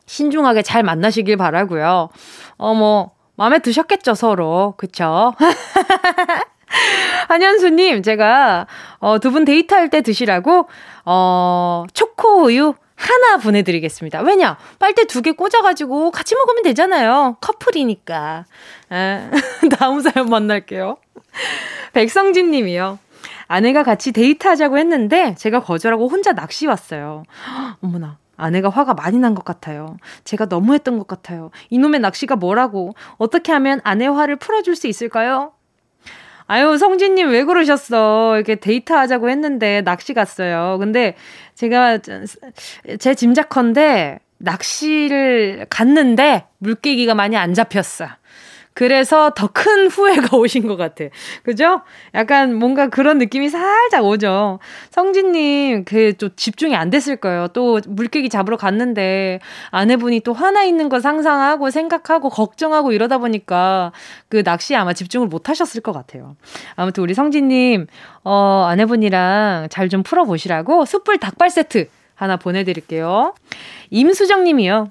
[0.05, 2.11] 신중하게 잘 만나시길 바라고요
[2.59, 4.75] 어, 뭐, 마음에 드셨겠죠, 서로.
[4.77, 5.33] 그쵸?
[7.29, 8.67] 한현수님, 제가,
[8.99, 10.69] 어, 두 분 데이트할 때 드시라고,
[11.05, 14.21] 어, 초코우유 하나 보내드리겠습니다.
[14.23, 14.57] 왜냐?
[14.79, 17.37] 빨대 두 개 꽂아가지고 같이 먹으면 되잖아요.
[17.41, 18.45] 커플이니까.
[18.93, 19.31] 에,
[19.79, 20.97] 다음 사연 만날게요.
[21.93, 22.99] 백성진 님이요.
[23.49, 27.25] 아내가 같이 데이트하자고 했는데 제가 거절하고 혼자 낚시 왔어요.
[27.83, 28.19] 어머나.
[28.39, 29.97] 아내가 화가 많이 난 것 같아요.
[30.25, 31.51] 제가 너무했던 것 같아요.
[31.71, 32.95] 이놈의 낚시가 뭐라고?
[33.19, 35.53] 어떻게 하면 아내 화를 풀어줄 수 있을까요?
[36.49, 38.37] 아유, 성진님 왜 그러셨어?
[38.37, 40.77] 이렇게 데이트 하자고 했는데 낚시 갔어요.
[40.79, 41.17] 근데
[41.55, 41.99] 제가
[42.99, 48.07] 제 짐작컨대 낚시를 갔는데 물개기가 많이 안 잡혔어.
[48.77, 51.07] 그래서 더 큰 후회가 오신 것 같아.
[51.43, 51.81] 그죠?
[52.15, 54.59] 약간 뭔가 그런 느낌이 살짝 오죠.
[54.91, 57.49] 성진님, 그 좀 집중이 안 됐을 거예요.
[57.49, 63.93] 또 물개기 잡으러 갔는데 아내분이 또 화나 있는 거 상상하고 생각하고 걱정하고 이러다 보니까
[64.29, 66.37] 그 낚시에 아마 집중을 못 하셨을 것 같아요.
[66.77, 67.87] 아무튼 우리 성진님,
[68.25, 73.35] 어, 아내분이랑 잘 좀 풀어보시라고 숯불 닭발 세트 하나 보내드릴게요.
[73.91, 74.91] 임수정 님이요.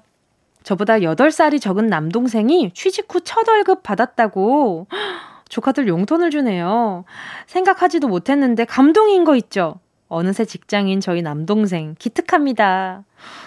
[0.66, 4.88] 저보다 8살이 적은 남동생이 취직 후 첫 월급 받았다고
[5.50, 7.06] 조카들 용돈을 주네요.
[7.48, 9.76] 생각하지도 못했는데 감동인 거 있죠?
[10.08, 13.04] 어느새 직장인 저희 남동생 기특합니다.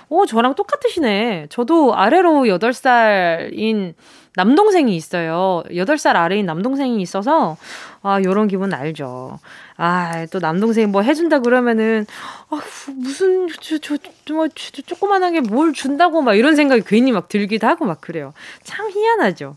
[0.09, 1.47] 오, 저랑 똑같으시네.
[1.51, 3.94] 저도 아래로 8살인
[4.35, 5.62] 남동생이 있어요.
[5.71, 7.57] 8살 아래인 남동생이 있어서,
[8.03, 9.38] 아, 요런 기분 알죠.
[9.77, 12.07] 아, 또 남동생이 뭐 해준다 그러면은,
[12.51, 12.61] 아,
[12.94, 17.66] 무슨, 저, 저, 저, 뭐, 저, 조그만하게 뭘 준다고 막 이런 생각이 괜히 막 들기도
[17.66, 18.33] 하고 막 그래요.
[18.62, 19.57] 참 희한하죠.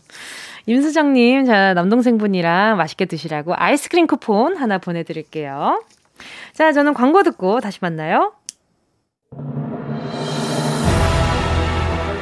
[0.66, 5.80] 임수정님, 자, 남동생분이랑 맛있게 드시라고 아이스크림 쿠폰 하나 보내드릴게요.
[6.52, 8.34] 자, 저는 광고 듣고 다시 만나요.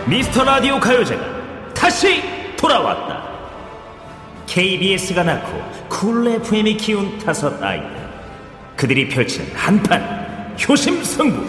[0.06, 2.22] 미스터 라디오 가요제가 다시
[2.56, 3.28] 돌아왔다.
[4.46, 8.00] KBS가 낳고 쿨 FM이 키운 다섯 아이들.
[8.76, 11.46] 그들이 펼치는 한판 효심성부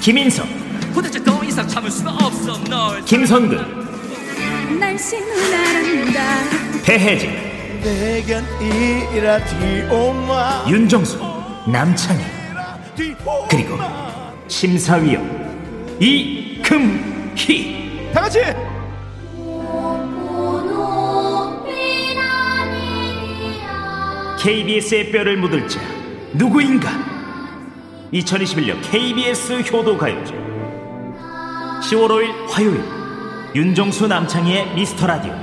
[0.00, 0.46] 김인석
[0.94, 7.59] 도대체 더 이상 참을 수 없어 널 김성근 날씨는 나란다 배혜진
[10.68, 11.18] 윤정수
[11.66, 12.22] 남창희
[13.48, 13.78] 그리고
[14.48, 18.10] 심사위원 이금희.
[18.12, 18.40] 다 같이.
[24.40, 25.80] KBS의 뼈를 묻을 자
[26.32, 26.90] 누구인가?
[28.12, 30.34] 2021년 KBS 효도가요제.
[31.82, 32.82] 10월 5일 화요일
[33.54, 35.34] 윤정수 남창희의 미스터라디오.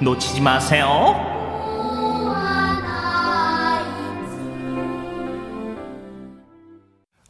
[0.00, 1.35] 놓치지 마세요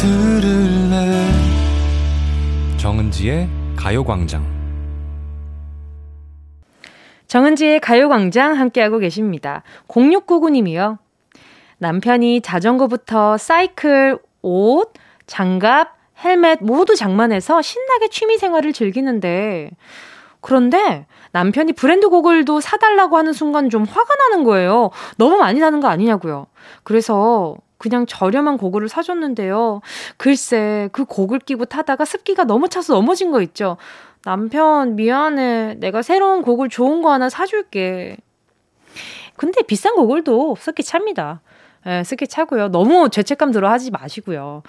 [0.00, 1.26] 들을래
[2.78, 4.42] 정은지의 가요광장
[7.26, 9.62] 정은지의 가요광장 함께하고 계십니다.
[9.88, 10.96] 0699님이요.
[11.76, 14.94] 남편이 자전거부터 사이클, 옷,
[15.26, 19.70] 장갑, 헬멧 모두 장만해서 신나게 취미 생활을 즐기는데
[20.40, 24.92] 그런데 남편이 브랜드 고글도 사달라고 하는 순간 좀 화가 나는 거예요.
[25.18, 26.46] 너무 많이 사는 거 아니냐고요.
[26.84, 29.80] 그래서 그냥 저렴한 고글을 사줬는데요.
[30.18, 33.78] 글쎄, 그 고글 끼고 타다가 습기가 너무 차서 넘어진 거 있죠.
[34.22, 35.76] 남편, 미안해.
[35.78, 38.18] 내가 새로운 고글 좋은 거 하나 사줄게.
[39.36, 41.40] 근데 비싼 고글도 습기 찹니다.
[41.86, 42.68] 예, 습기 차고요.
[42.68, 44.62] 너무 죄책감 들어 하지 마시고요.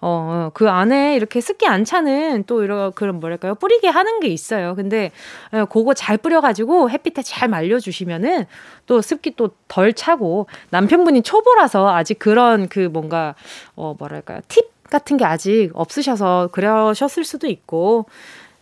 [0.00, 0.08] 어,
[0.46, 3.54] 어, 그 안에 이렇게 습기 안 차는 또 이런 그런 뭐랄까요?
[3.54, 4.74] 뿌리게 하는 게 있어요.
[4.74, 5.10] 근데
[5.52, 8.46] 예, 그거 잘 뿌려 가지고 햇빛에 잘 말려 주시면은
[8.86, 13.34] 또 습기 또 덜 차고 남편분이 초보라서 아직 그런 그 뭔가
[13.74, 14.40] 어, 뭐랄까요?
[14.48, 18.06] 팁 같은 게 아직 없으셔서 그러셨을 수도 있고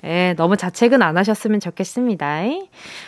[0.05, 2.43] 예, 너무 자책은 안 하셨으면 좋겠습니다.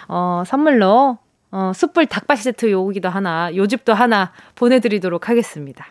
[0.09, 1.19] 어, 선물로
[1.55, 5.87] 어, 숯불 닭발 세트 요기도 하나, 요집도 하나 보내드리도록 하겠습니다.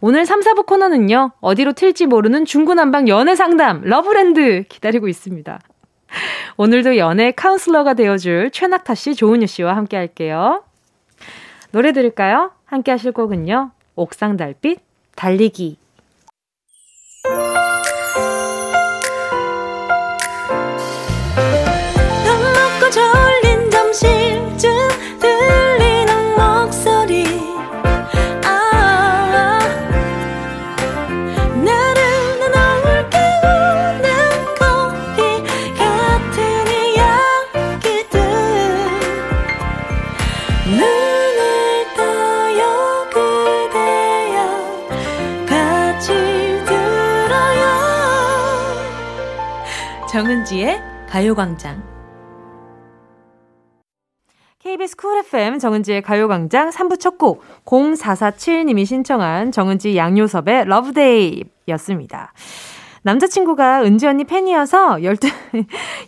[0.00, 5.60] 오늘 3, 4부 코너는요, 어디로 튈지 모르는 중구난방 연애 상담, 러브랜드 기다리고 있습니다.
[6.56, 10.64] 오늘도 연애 카운슬러가 되어줄 최낙타 씨, 조은유 씨와 함께 할게요.
[11.70, 12.52] 노래 들을까요?
[12.64, 14.80] 함께 하실 곡은요, 옥상 달빛,
[15.16, 15.83] 달리기.
[50.14, 51.82] 정은지의 가요광장.
[54.60, 62.32] KBS 쿨 FM 정은지의 가요광장 3부 첫 곡 0447님이 신청한 정은지 양요섭의 Love Day 였습니다.
[63.04, 65.28] 남자친구가 은지 언니 팬이어서 12,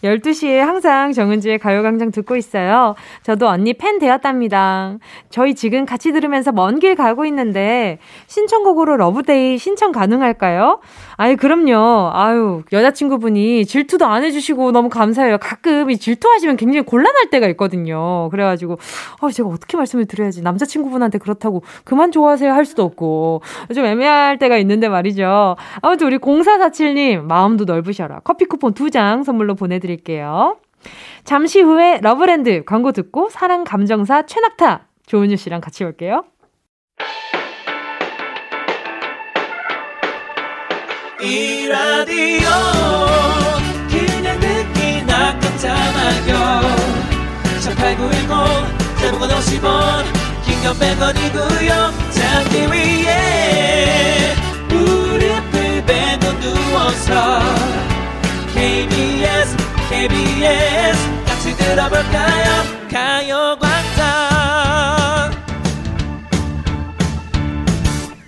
[0.02, 2.94] 12시에 항상 정은지의 가요광장 듣고 있어요.
[3.22, 4.96] 저도 언니 팬 되었답니다.
[5.28, 10.80] 저희 지금 같이 들으면서 먼 길 가고 있는데 신청곡으로 Love Day 신청 가능할까요?
[11.16, 12.10] 아이, 그럼요.
[12.12, 15.38] 아유, 여자친구분이 질투도 안 해주시고 너무 감사해요.
[15.38, 18.28] 가끔 이 질투하시면 굉장히 곤란할 때가 있거든요.
[18.30, 18.78] 그래가지고,
[19.20, 20.42] 아, 제가 어떻게 말씀을 드려야지.
[20.42, 23.40] 남자친구분한테 그렇다고 그만 좋아하세요 할 수도 없고.
[23.74, 25.56] 좀 애매할 때가 있는데 말이죠.
[25.80, 28.20] 아무튼 우리 0447 님, 마음도 넓으셔라.
[28.24, 30.56] 커피 쿠폰 두 장 선물로 보내드릴게요.
[31.24, 36.24] 잠시 후에 러브랜드 광고 듣고 사랑 감정사 최낙타 조은유 씨랑 같이 올게요.
[41.20, 42.48] 이 라디오
[43.88, 46.60] 그냥 듣기나 깜짝마요
[47.62, 50.04] 18910 대목원 50원
[50.44, 53.35] 긴건 100원이고요 잠기 위에
[56.66, 57.40] 누워서
[58.52, 59.56] KBS
[59.88, 62.64] KBS 같이 들어볼까요?
[62.90, 64.06] 가요광장.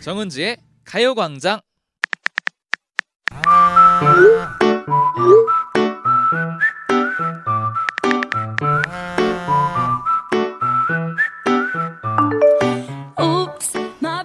[0.00, 1.60] 정은지의 가요광장.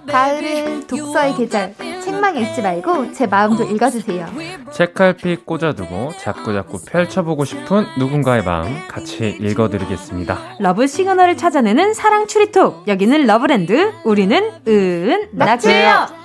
[0.06, 1.74] 가을엔 독서의 계절
[2.04, 4.26] 책만 읽지 말고 제 마음도 읽어주세요.
[4.72, 10.56] 책갈피 꽂아두고 자꾸자꾸 펼쳐보고 싶은 누군가의 마음 같이 읽어드리겠습니다.
[10.60, 16.23] love signal을 찾아내는 사랑 추리톡 여기는 러브랜드 우리는 은 낙지예요.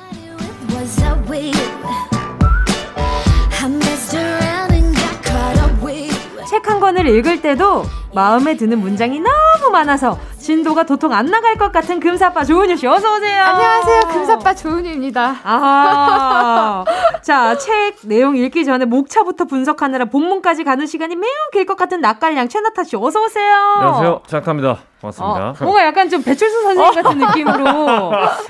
[6.60, 11.72] 책 한 권을 읽을 때도 마음에 드는 문장이 너무 많아서 진도가 도통 안 나갈 것
[11.72, 13.44] 같은 금사빠 조은유 씨 어서 오세요.
[13.44, 14.00] 안녕하세요.
[14.12, 15.36] 금사빠 조은유입니다.
[15.44, 16.84] 아,
[17.24, 22.50] 자, 책 내용 읽기 전에 목차부터 분석하느라 본문까지 가는 시간이 매우 길 것 같은 낯갈량
[22.50, 23.54] 최나타 씨 어서 오세요.
[23.78, 24.22] 안녕하세요.
[24.26, 24.78] 시작합니다.
[25.02, 25.50] 고맙습니다.
[25.50, 27.66] 어, 뭔가 약간 좀 배철수 선생님 같은 느낌으로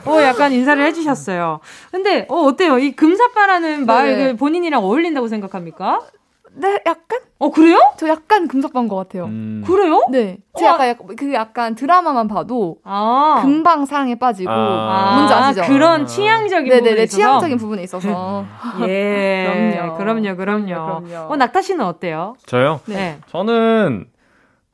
[0.06, 1.60] 어 약간 인사를 해주셨어요.
[1.91, 2.80] 근데 어 어때요?
[2.80, 4.36] 이 금사빠라는 말 네.
[4.36, 6.00] 본인이랑 어울린다고 생각합니까?
[6.60, 7.19] 네, 약간?
[7.38, 7.80] 어, 그래요?
[7.98, 9.26] 저 약간 금석반 것 같아요.
[9.26, 9.63] 음.
[9.65, 10.06] 그래요?
[10.12, 10.38] 네.
[10.58, 13.39] 제 어, 약간, 그 약간 드라마만 봐도 아.
[13.41, 15.15] 금방 사랑에 빠지고 아.
[15.15, 15.65] 뭔지 아시죠?
[15.67, 17.15] 그런 취향적인 네네네, 부분에 있어서.
[17.17, 18.45] 취향적인 부분에 있어서.
[18.88, 19.72] 예.
[19.74, 19.98] 그럼요.
[19.98, 21.02] 그럼요, 그럼요.
[21.08, 21.32] 그럼요.
[21.34, 22.36] 어, 낙타 씨는 어때요?
[22.45, 22.82] 저요?
[22.88, 23.19] 네.
[23.28, 24.08] 저는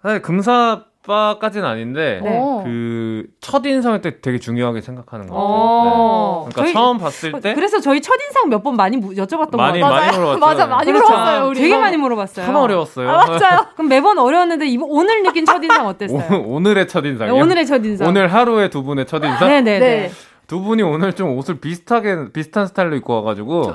[0.02, 2.40] 사실 금사 오빠까지는 아닌데 네.
[2.64, 6.46] 그 첫 인상을 때 되게 중요하게 생각하는 것 같아요.
[6.48, 6.52] 네.
[6.52, 9.88] 그러니까 저희, 처음 봤을 때 그래서 저희 첫 인상 몇 번 많이 여쭤봤던 많이, 거
[9.88, 10.06] 같아요.
[10.06, 10.40] 많이 물어봤죠.
[10.46, 11.06] 맞아, 많이 그렇죠.
[11.08, 11.48] 물어봤어요.
[11.50, 11.60] 우리.
[11.62, 12.46] 되게 많이 물어봤어요.
[12.46, 13.10] 참 어려웠어요.
[13.10, 13.66] 아, 맞아요.
[13.78, 16.44] 그럼 매번 어려웠는데 이번 오늘 느낀 첫 인상 어땠어요?
[16.48, 17.34] 오, 늘의 첫 인상이요?
[17.36, 18.08] 네, 오늘의 첫 인상.
[18.08, 19.48] 오늘 하루에 두 분의 첫 인상?
[19.48, 20.12] 네네 네.
[20.46, 20.48] 네.
[20.48, 23.74] 두 분이 오늘 좀 옷을 비슷하게 비슷한 스타일로 입고 와가지고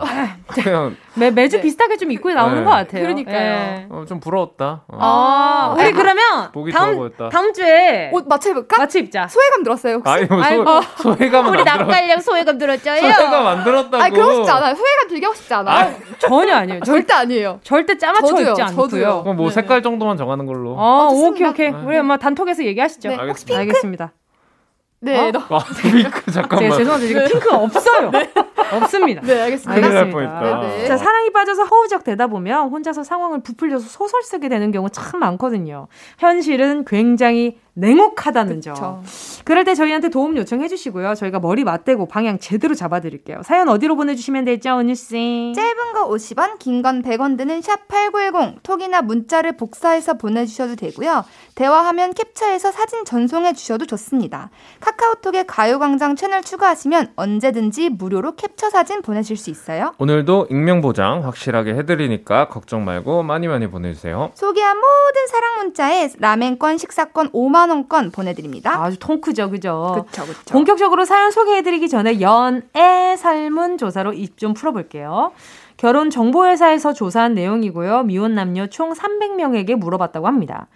[0.48, 1.62] 그냥 매, 매주 네.
[1.62, 2.64] 비슷하게 좀 입고 나오는 네.
[2.64, 3.02] 것 같아요.
[3.02, 3.34] 그러니까요.
[3.34, 3.86] 네.
[3.90, 4.84] 어, 좀 부러웠다.
[4.88, 4.98] 어.
[5.00, 7.28] 아, 우리 그러면 보기 다음 좋아 보였다.
[7.28, 8.78] 다음 주에 옷 맞춰 입을까?
[8.78, 9.26] 맞춰 입자.
[9.28, 10.10] 소외감 들었어요 혹시?
[10.10, 12.94] 아니 뭐 소, 소외감 우리 남갈량 소외감 들었죠?
[12.96, 14.02] 소외감 안 들었다고.
[14.02, 14.74] 아니 그러고 싶지 않아요.
[14.74, 15.88] 소외감 들게 하고 싶지 않아요.
[15.88, 16.80] 아, 전혀 아니에요.
[16.84, 17.60] 절대 아니에요.
[17.64, 18.88] 절대 짜맞춰 저도요, 입지 않고요.
[18.88, 19.22] 저도요.
[19.24, 19.54] 그럼 뭐 네.
[19.54, 20.78] 색깔 정도만 정하는 걸로.
[20.78, 21.68] 아, 어, 오케이 오케이.
[21.70, 23.08] 우리 엄마 단톡에서 얘기하시죠.
[23.08, 23.16] 네.
[23.16, 23.58] 알겠습니다.
[23.58, 24.12] 알겠습니다.
[25.00, 25.30] 네.
[25.30, 25.32] 어?
[25.48, 26.68] 아, 핑크 잠깐만.
[26.70, 28.10] 네, 죄송한데 지금 핑크 없어요.
[28.12, 28.30] 네.
[28.72, 29.22] 없습니다.
[29.22, 29.72] 네, 알겠습니다.
[29.86, 30.40] 알겠습니다.
[30.60, 30.86] 네, 네.
[30.86, 35.88] 자, 사랑이 빠져서 허우적 되다 보면 혼자서 상황을 부풀려서 소설 쓰게 되는 경우 참 많거든요.
[36.18, 38.74] 현실은 굉장히 냉혹하다는 그쵸.
[38.74, 39.02] 점.
[39.44, 41.14] 그럴 때 저희한테 도움 요청해 주시고요.
[41.14, 43.40] 저희가 머리 맞대고 방향 제대로 잡아 드릴게요.
[43.44, 45.52] 사연 어디로 보내 주시면 되죠, 은유씨?
[45.54, 51.24] 짧은 거 50원, 긴 건 100원 드는 샵 8910 톡이나 문자를 복사해서 보내 주셔도 되고요.
[51.54, 54.50] 대화하면 캡처해서 사진 전송해 주셔도 좋습니다.
[54.80, 59.94] 카카오톡에 가요 광장 채널 추가하시면 언제든지 무료로 캡처 사진 보내실 수 있어요.
[59.98, 64.30] 오늘도 익명 보장 확실하게 해드리니까 걱정 말고 많이 많이 보내주세요.
[64.34, 68.82] 소개한 모든 사랑 문자에 라멘권, 식사권 5만 원권 보내드립니다.
[68.82, 70.04] 아주 통크죠, 그죠?
[70.10, 70.52] 그쵸, 그쵸.
[70.52, 75.32] 본격적으로 사연 소개해드리기 전에 연애 설문 조사로 입 좀 풀어볼게요.
[75.76, 78.04] 결혼 정보회사에서 조사한 내용이고요.
[78.04, 80.66] 미혼 남녀 총 300명에게 물어봤다고 합니다.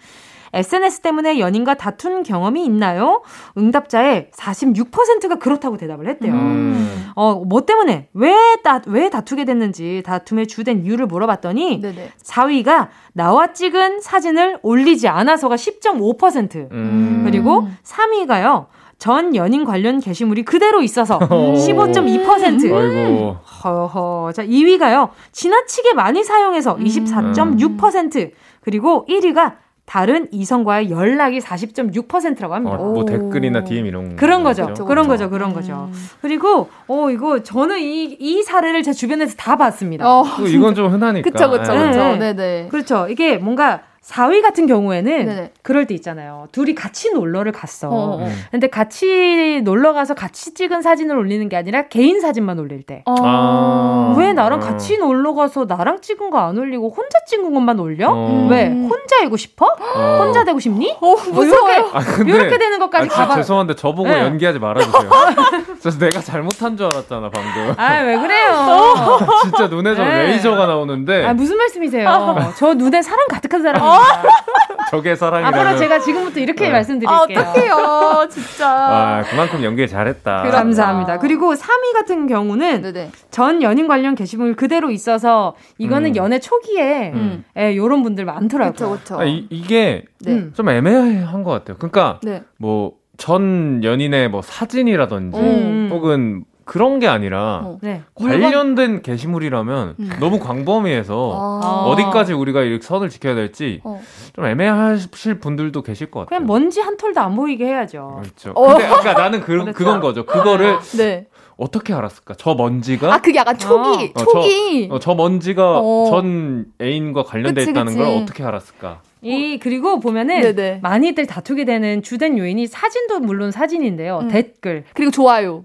[0.55, 3.21] SNS 때문에 연인과 다툰 경험이 있나요?
[3.57, 6.33] 응답자의 46%가 그렇다고 대답을 했대요.
[6.33, 7.11] 음.
[7.15, 12.11] 어, 뭐 때문에 왜, 다, 왜 다투게 됐는지 다툼의 주된 이유를 물어봤더니 네네.
[12.23, 17.21] 4위가 나와 찍은 사진을 올리지 않아서가 10.5% 음.
[17.25, 18.67] 그리고 3위가요.
[18.97, 22.73] 전 연인 관련 게시물이 그대로 있어서 15.2%.
[22.73, 23.35] 아이고.
[23.63, 24.31] 허허.
[24.33, 25.09] 자, 2위가요.
[25.31, 28.15] 지나치게 많이 사용해서 24.6%.
[28.15, 28.31] 음.
[28.61, 32.77] 그리고 1위가 다른 이성과의 연락이 40.6%라고 합니다.
[32.77, 34.65] 어, 뭐 댓글이나 DM 이런 그런 거죠.
[34.67, 34.85] 거죠?
[34.85, 35.29] 그런 거죠.
[35.29, 35.89] 그런 거죠.
[35.91, 36.07] 음.
[36.21, 40.07] 그리고 어 이거 저는 이 이 사례를 제 주변에서 다 봤습니다.
[40.09, 41.29] 어, 이건 좀 흔하니까.
[41.29, 41.49] 그렇죠.
[41.51, 41.71] 그렇죠.
[41.73, 42.15] 그렇죠.
[42.17, 42.67] 네, 네.
[42.71, 43.07] 그렇죠.
[43.09, 45.51] 이게 뭔가 4위 같은 경우에는 네네.
[45.63, 46.47] 그럴 때 있잖아요.
[46.51, 47.89] 둘이 같이 놀러를 갔어.
[47.89, 48.29] 어, 어.
[48.51, 53.01] 근데 같이 놀러 가서 같이 찍은 사진을 올리는 게 아니라 개인 사진만 올릴 때.
[53.05, 53.15] 어.
[53.17, 54.15] 아.
[54.17, 58.11] 왜 나랑 같이 놀러 가서 나랑 찍은 거 안 올리고 혼자 찍은 것만 올려?
[58.11, 58.47] 어.
[58.51, 58.67] 왜?
[58.67, 59.65] 혼자이고 싶어?
[59.65, 60.17] 어.
[60.23, 60.91] 혼자 되고 싶니?
[61.01, 63.35] 어, 뭐 이렇게 아, 이렇게 되는 것까지 아, 가봐.
[63.37, 64.21] 죄송한데 저보고 네.
[64.21, 65.09] 연기하지 말아주세요.
[65.81, 67.73] 그래서 내가 잘못한 줄 알았잖아 방금.
[67.77, 69.17] 아 왜 그래요?
[69.43, 70.23] 진짜 눈에 저 네.
[70.27, 71.25] 레이저가 나오는데.
[71.25, 72.53] 아 무슨 말씀이세요?
[72.57, 73.81] 저 눈에 사랑 가득한 사람.
[74.91, 76.71] 적의 사랑이라면 앞으로 제가 지금부터 이렇게 네.
[76.71, 77.17] 말씀드릴게요.
[77.17, 78.69] 아, 어떡해요, 진짜.
[78.69, 80.43] 아, 그만큼 연기 잘했다.
[80.43, 81.19] 감사합니다.
[81.19, 83.11] 그리고 3위 같은 경우는 네네.
[83.31, 86.15] 전 연인 관련 게시물 그대로 있어서 이거는 음.
[86.15, 87.43] 연애 초기에 음.
[87.57, 88.71] 예, 이런 분들 많더라고요.
[88.73, 89.19] 그쵸, 그쵸.
[89.19, 90.51] 아, 이, 게 네.
[90.53, 91.77] 좀 애매한 것 같아요.
[91.77, 92.43] 그러니까 네.
[92.57, 95.89] 뭐전 연인의 뭐 사진이라든지 음.
[95.91, 97.77] 혹은 그런 게 아니라 어.
[97.81, 98.01] 네.
[98.15, 100.09] 관련된 게시물이라면 음.
[100.19, 101.85] 너무 광범위해서 아.
[101.85, 104.01] 어디까지 우리가 이렇게 선을 지켜야 될지 어.
[104.33, 106.39] 좀 애매하실 분들도 계실 것 같아요.
[106.39, 108.19] 그냥 먼지 한 톨도 안 보이게 해야죠.
[108.21, 108.51] 그렇죠.
[108.55, 108.67] 어.
[108.69, 109.73] 근데 그러니까 나는 그, 그렇죠.
[109.73, 110.25] 그건 거죠.
[110.25, 111.27] 그거를 네.
[111.57, 112.33] 어떻게 알았을까?
[112.37, 116.07] 저 먼지가 아 그게 약간 촉이 어, 촉이 저, 어, 저 먼지가 어.
[116.09, 117.97] 전 애인과 관련돼 그치, 있다는 그치.
[117.97, 119.01] 걸 어떻게 알았을까?
[119.21, 120.79] 이 그리고 보면은 네네.
[120.81, 124.19] 많이들 다투게 되는 주된 요인이 사진도 물론 사진인데요.
[124.23, 124.27] 음.
[124.29, 125.63] 댓글 그리고 좋아요.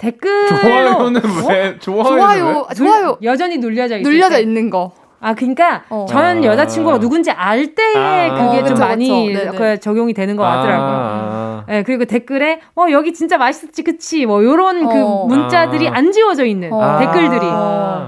[0.00, 4.92] 댓글 좋아요는 왜 좋아요 좋아요 좋아요 여전히 눌려져 있 눌려져 있는 거.
[5.22, 6.06] 아, 그러니까 어.
[6.08, 8.34] 전 여자친구가 누군지 알 때에 아.
[8.46, 9.76] 그게 어, 좀 그쵸, 많이 그쵸.
[9.76, 10.98] 적용이 되는 것 같더라고요.
[10.98, 11.64] 아.
[11.68, 14.24] 네, 그리고 댓글에 어 여기 진짜 맛있었지, 그치?
[14.24, 15.26] 뭐 요런 그 어.
[15.28, 15.92] 그 문자들이 아.
[15.96, 16.98] 안 지워져 있는 어.
[16.98, 17.46] 댓글들이,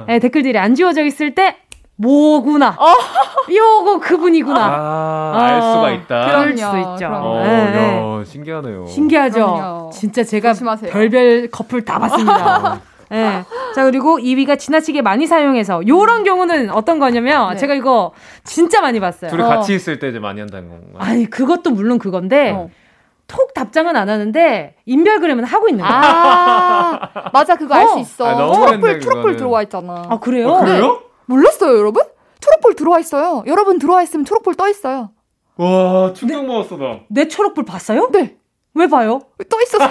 [0.08, 1.56] 네, 댓글들이 안 지워져 있을 때
[2.02, 2.76] 뭐구나.
[2.78, 2.94] 어.
[3.50, 4.60] 요거 그분이구나.
[4.60, 6.24] 아, 알 수가 있다.
[6.26, 7.06] 그럴 수도 있죠.
[7.12, 8.18] 어, 네.
[8.20, 8.86] 야, 신기하네요.
[8.86, 9.34] 신기하죠.
[9.34, 9.90] 그럼요.
[9.92, 10.90] 진짜 제가 조심하세요.
[10.90, 12.80] 별별 커플 다 봤습니다.
[13.10, 13.44] 네.
[13.74, 17.56] 자, 그리고 2위가 지나치게 많이 사용해서 요런 경우는 어떤 거냐면 네.
[17.56, 19.30] 제가 이거 진짜 많이 봤어요.
[19.30, 19.48] 둘이 어.
[19.48, 20.94] 같이 있을 때 이제 많이 한다는 건가요?
[20.98, 22.70] 아니, 그것도 물론 그건데 어.
[23.28, 26.00] 톡 답장은 안 하는데 인별그램은 하고 있는 거야.
[26.02, 27.56] 아, 맞아.
[27.56, 27.98] 그거 알수 어.
[27.98, 28.26] 있어.
[28.26, 30.04] 아, 트러플 트러플 들어와 있잖아.
[30.08, 30.48] 아, 그래요?
[30.48, 31.11] 어, 그래요?
[31.26, 31.34] 네.
[31.34, 32.02] 몰랐어요, 여러분?
[32.40, 33.44] 초록불 들어와 있어요.
[33.46, 35.10] 여러분 들어와 있으면 초록불 떠 있어요.
[35.56, 37.00] 와, 충격 먹었어, 나.
[37.08, 38.08] 내 초록불 봤어요?
[38.12, 38.36] 네.
[38.74, 39.20] 왜 봐요?
[39.48, 39.88] 또 있었어.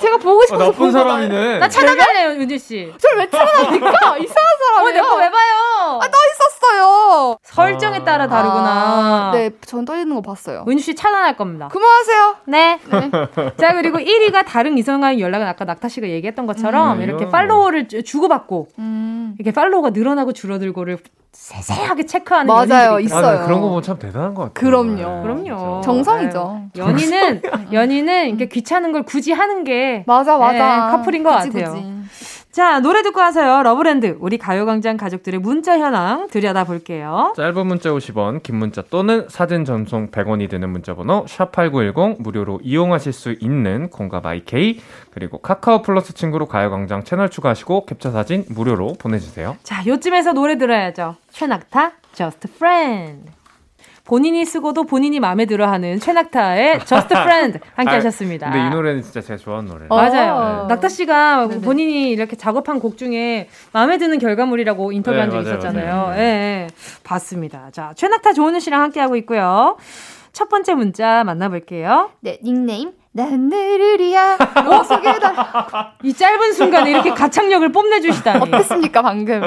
[0.00, 0.64] 제가 보고 싶어서.
[0.64, 1.58] 아, 나쁜 사람이네.
[1.58, 2.92] 나 차단할래요, 윤지 씨.
[2.98, 3.88] 저를 왜 차단합니까?
[4.18, 4.80] 이상한 사람이에요.
[4.80, 5.98] 어, 내거 왜 봐요?
[6.02, 7.36] 아, 떠 있었어요.
[7.42, 8.70] 설정에 따라 다르구나.
[8.70, 10.64] 아, 네, 전 떠 있는 거 봤어요.
[10.68, 11.68] 윤지 씨 차단할 겁니다.
[11.68, 12.36] 그만하세요.
[12.46, 12.78] 네.
[12.90, 13.10] 네.
[13.58, 18.68] 자, 그리고 1위가 다른 이성과의 연락은 아까 낙타 씨가 얘기했던 것처럼 음, 이렇게 팔로워를 주고받고
[18.78, 19.34] 음.
[19.38, 20.98] 이렇게 팔로워가 늘어나고 줄어들고를
[21.32, 23.38] 세세하게 체크하는 맞아요 있어요.
[23.40, 24.52] 아, 그런 거 보면 참 대단한 것 같아요.
[24.52, 25.22] 그럼요, 네.
[25.22, 25.80] 그럼요.
[25.82, 26.62] 정성이죠.
[26.74, 26.80] 네.
[26.80, 27.42] 연인은
[27.72, 30.52] 연인은 이렇게 귀찮은 걸 굳이 하는 게 맞아 맞아
[30.90, 31.72] 네, 커플인 것 그치, 같아요.
[31.72, 32.00] 그치.
[32.50, 33.62] 자, 노래 듣고 와서요.
[33.62, 37.32] 러브랜드, 우리 가요광장 가족들의 문자 현황 들여다 볼게요.
[37.36, 43.12] 짧은 문자 50원, 긴 문자 또는 사진 전송 100원이 되는 문자번호 샵 8910 무료로 이용하실
[43.12, 44.80] 수 있는 콩과 my K
[45.12, 49.56] 그리고 카카오 플러스 친구로 가요광장 채널 추가하시고 캡처 사진 무료로 보내주세요.
[49.62, 51.14] 자, 요쯤에서 노래 들어야죠.
[51.30, 53.30] 최낙타, Just Friend.
[54.10, 58.50] 본인이 쓰고도 본인이 마음에 들어하는 최낙타의 Just Friend 함께 아, 하셨습니다.
[58.50, 59.86] 근데 이 노래는 진짜 제가 좋아하는 노래.
[59.86, 60.62] 맞아요.
[60.62, 60.74] 네.
[60.74, 61.60] 낙타 씨가 네네.
[61.60, 66.12] 본인이 이렇게 작업한 곡 중에 마음에 드는 결과물이라고 인터뷰한 네, 적 맞아요, 있었잖아요.
[66.14, 66.66] 예, 네.
[67.04, 67.68] 봤습니다.
[67.70, 69.76] 자, 최낙타 조은우 씨랑 함께 하고 있고요.
[70.32, 72.10] 첫 번째 문자 만나볼게요.
[72.18, 79.42] 네, 닉네임 난너 속에다 이 짧은 순간에 이렇게 가창력을 뽐내주시다니 어땠습니까 방금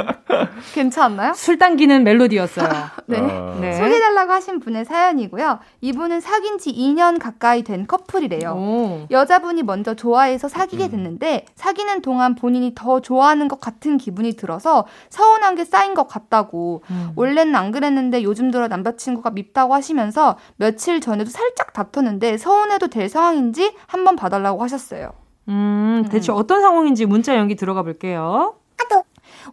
[0.74, 1.34] 괜찮나요?
[1.34, 2.68] 술 당기는 멜로디였어요
[3.07, 3.20] 네.
[3.20, 3.57] 어...
[3.61, 3.72] 네.
[3.72, 9.07] 소개달라고 하신 분의 사연이고요 이분은 사귄 지 2년 가까이 된 커플이래요 오.
[9.09, 10.91] 여자분이 먼저 좋아해서 사귀게 음.
[10.91, 16.84] 됐는데 사귀는 동안 본인이 더 좋아하는 것 같은 기분이 들어서 서운한 게 쌓인 것 같다고
[16.89, 17.14] 음.
[17.16, 23.53] 원래는 안 그랬는데 요즘 들어 남자친구가 밉다고 하시면서 며칠 전에도 살짝 다퉜는데 서운해도 될 상황인지
[23.54, 25.12] 상황인지 한번 봐달라고 하셨어요.
[25.47, 26.38] 음, 대체 음.
[26.38, 28.56] 어떤 상황인지 문자 연기 들어가 볼게요.
[28.82, 29.04] 아또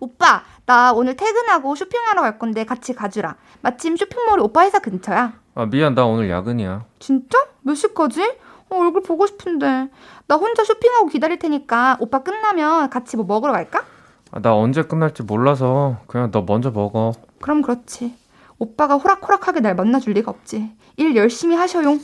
[0.00, 3.36] 오빠, 나 오늘 퇴근하고 쇼핑하러 갈 건데 같이 가주라.
[3.60, 5.34] 마침 쇼핑몰이 오빠 회사 근처야.
[5.54, 6.84] 아, 미안, 나 오늘 야근이야.
[6.98, 7.38] 진짜?
[7.62, 8.22] 몇 시까지?
[8.70, 9.88] 어, 얼굴 보고 싶은데.
[10.26, 13.84] 나 혼자 쇼핑하고 기다릴 테니까 오빠 끝나면 같이 뭐 먹으러 갈까?
[14.32, 17.12] 아, 나 언제 끝날지 몰라서 그냥 너 먼저 먹어.
[17.40, 18.14] 그럼 그렇지.
[18.58, 20.70] 오빠가 호락호락하게 날 만나줄 리가 없지.
[20.96, 22.00] 일 열심히 하셔용.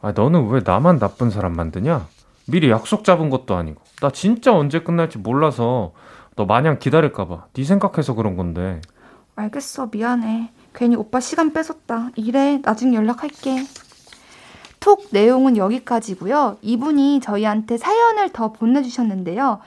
[0.00, 2.06] 아, 너는 왜 나만 나쁜 사람 만드냐?
[2.46, 3.82] 미리 약속 잡은 것도 아니고.
[4.00, 5.92] 나 진짜 언제 끝날지 몰라서
[6.36, 7.46] 너 마냥 기다릴까봐.
[7.52, 8.80] 네 생각해서 그런 건데.
[9.36, 10.50] 알겠어, 미안해.
[10.74, 12.10] 괜히 오빠 시간 뺏었다.
[12.16, 13.64] 이래, 나중에 연락할게.
[14.80, 16.58] 톡 내용은 여기까지고요.
[16.62, 19.58] 이분이 저희한테 사연을 더 보내주셨는데요.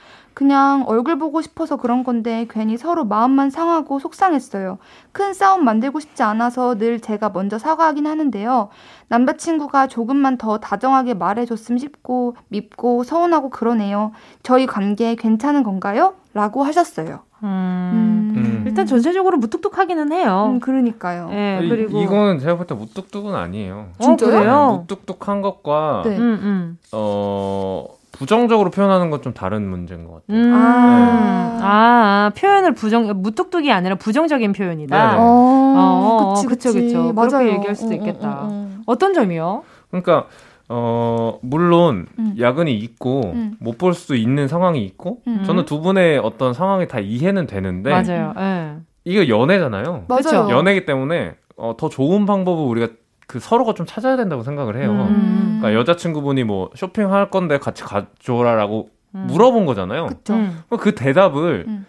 [0.46, 4.80] 그냥 얼굴 보고 싶어서 그런 건데 괜히 서로 마음만 상하고 속상했어요.
[5.12, 8.70] 큰 싸움 만들고 싶지 않아서 늘 제가 먼저 사과하긴 하는데요.
[9.08, 14.14] 남자친구가 조금만 더 다정하게 말해줬으면 싶고 밉고 서운하고 그러네요.
[14.42, 16.16] 저희 관계 괜찮은 건가요?
[16.34, 17.20] 라고 하셨어요.
[17.44, 18.34] 음.
[18.36, 18.64] 음.
[18.66, 20.54] 일단 전체적으로 무뚝뚝하기는 해요.
[20.54, 21.30] 음, 그러니까요.
[21.30, 23.90] 네, 그리고 이거는 제가 볼 때 무뚝뚝은 아니에요.
[24.00, 24.52] 진짜요?
[24.52, 26.18] 어, 무뚝뚝한 것과 네.
[26.18, 26.78] 음, 음.
[26.94, 27.86] 어
[28.22, 30.38] 부정적으로 표현하는 건 좀 다른 문제인 것 같아요.
[30.38, 30.54] 음.
[30.54, 31.58] 아.
[31.58, 31.64] 네.
[31.64, 35.12] 아, 표현을 부정, 무뚝뚝이 아니라 부정적인 표현이다.
[35.12, 35.18] 네.
[35.18, 37.14] 어, 어, 그치, 그쵸, 그쵸.
[37.14, 37.30] 맞아요.
[37.30, 38.30] 그렇게 얘기할 수도 어, 어 있겠다.
[38.30, 39.64] 어, 어, 어떤 점이요?
[39.90, 40.26] 그러니까,
[40.70, 42.36] 어, 물론, 음.
[42.40, 43.56] 야근이 있고, 음.
[43.60, 45.44] 못볼 수 있는 상황이 있고, 음.
[45.46, 48.34] 저는 두 분의 어떤 상황이 다 이해는 되는데, 맞아요.
[48.36, 48.76] 네.
[49.06, 50.06] 이거 연애잖아요.
[50.08, 50.50] 맞아요.
[50.50, 52.88] 연애기 때문에, 어, 더 좋은 방법을 우리가
[53.32, 54.92] 그 서로가 좀 찾아야 된다고 생각을 해요.
[54.92, 55.60] 음.
[55.62, 59.26] 그러니까 여자친구분이 뭐 쇼핑할 건데 같이 가줘라라고 음.
[59.30, 60.08] 물어본 거잖아요.
[60.08, 60.34] 그쵸.
[60.34, 60.60] 음.
[60.78, 61.86] 그 대답을 음.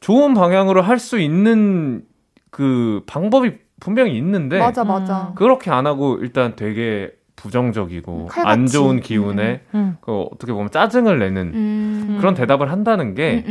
[0.00, 2.02] 좋은 방향으로 할 수 있는
[2.50, 5.32] 그 방법이 분명히 있는데 맞아 맞아.
[5.34, 8.48] 그렇게 안 하고 일단 되게 부정적이고 칼같이.
[8.50, 9.96] 안 좋은 기운에 음, 음.
[10.00, 12.16] 그 어떻게 보면 짜증을 내는 음.
[12.18, 13.44] 그런 대답을 한다는 게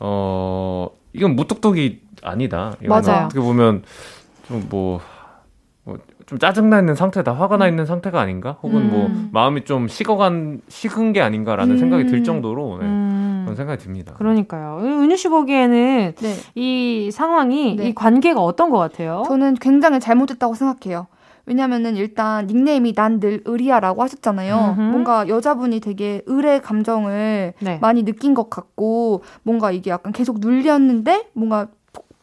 [0.00, 2.74] 어 이건 무뚝뚝이 아니다.
[2.82, 3.26] 이건 맞아요.
[3.26, 3.84] 어떻게 보면
[4.48, 5.00] 좀뭐
[6.28, 7.70] 좀 짜증나 있는 상태다, 화가 나 음.
[7.70, 8.58] 있는 상태가 아닌가?
[8.62, 9.30] 혹은 뭐 음.
[9.32, 11.78] 뭐 마음이 좀 식어간 식은 게 아닌가라는 음.
[11.78, 12.84] 생각이 들 정도로 네.
[12.84, 13.42] 음.
[13.44, 14.12] 그런 생각이 듭니다.
[14.18, 14.78] 그러니까요.
[14.82, 16.34] 은유 씨 보기에는 네.
[16.54, 17.88] 이 상황이 네.
[17.88, 19.22] 이 관계가 어떤 것 같아요?
[19.26, 21.06] 저는 굉장히 잘못됐다고 생각해요.
[21.46, 24.74] 왜냐면은 일단 닉네임이 난 늘 의리야라고 하셨잖아요.
[24.76, 24.80] 음흠.
[24.90, 27.78] 뭔가 여자분이 되게 의뢰 감정을 네.
[27.80, 31.68] 많이 느낀 것 같고 뭔가 이게 약간 계속 눌렸는데 뭔가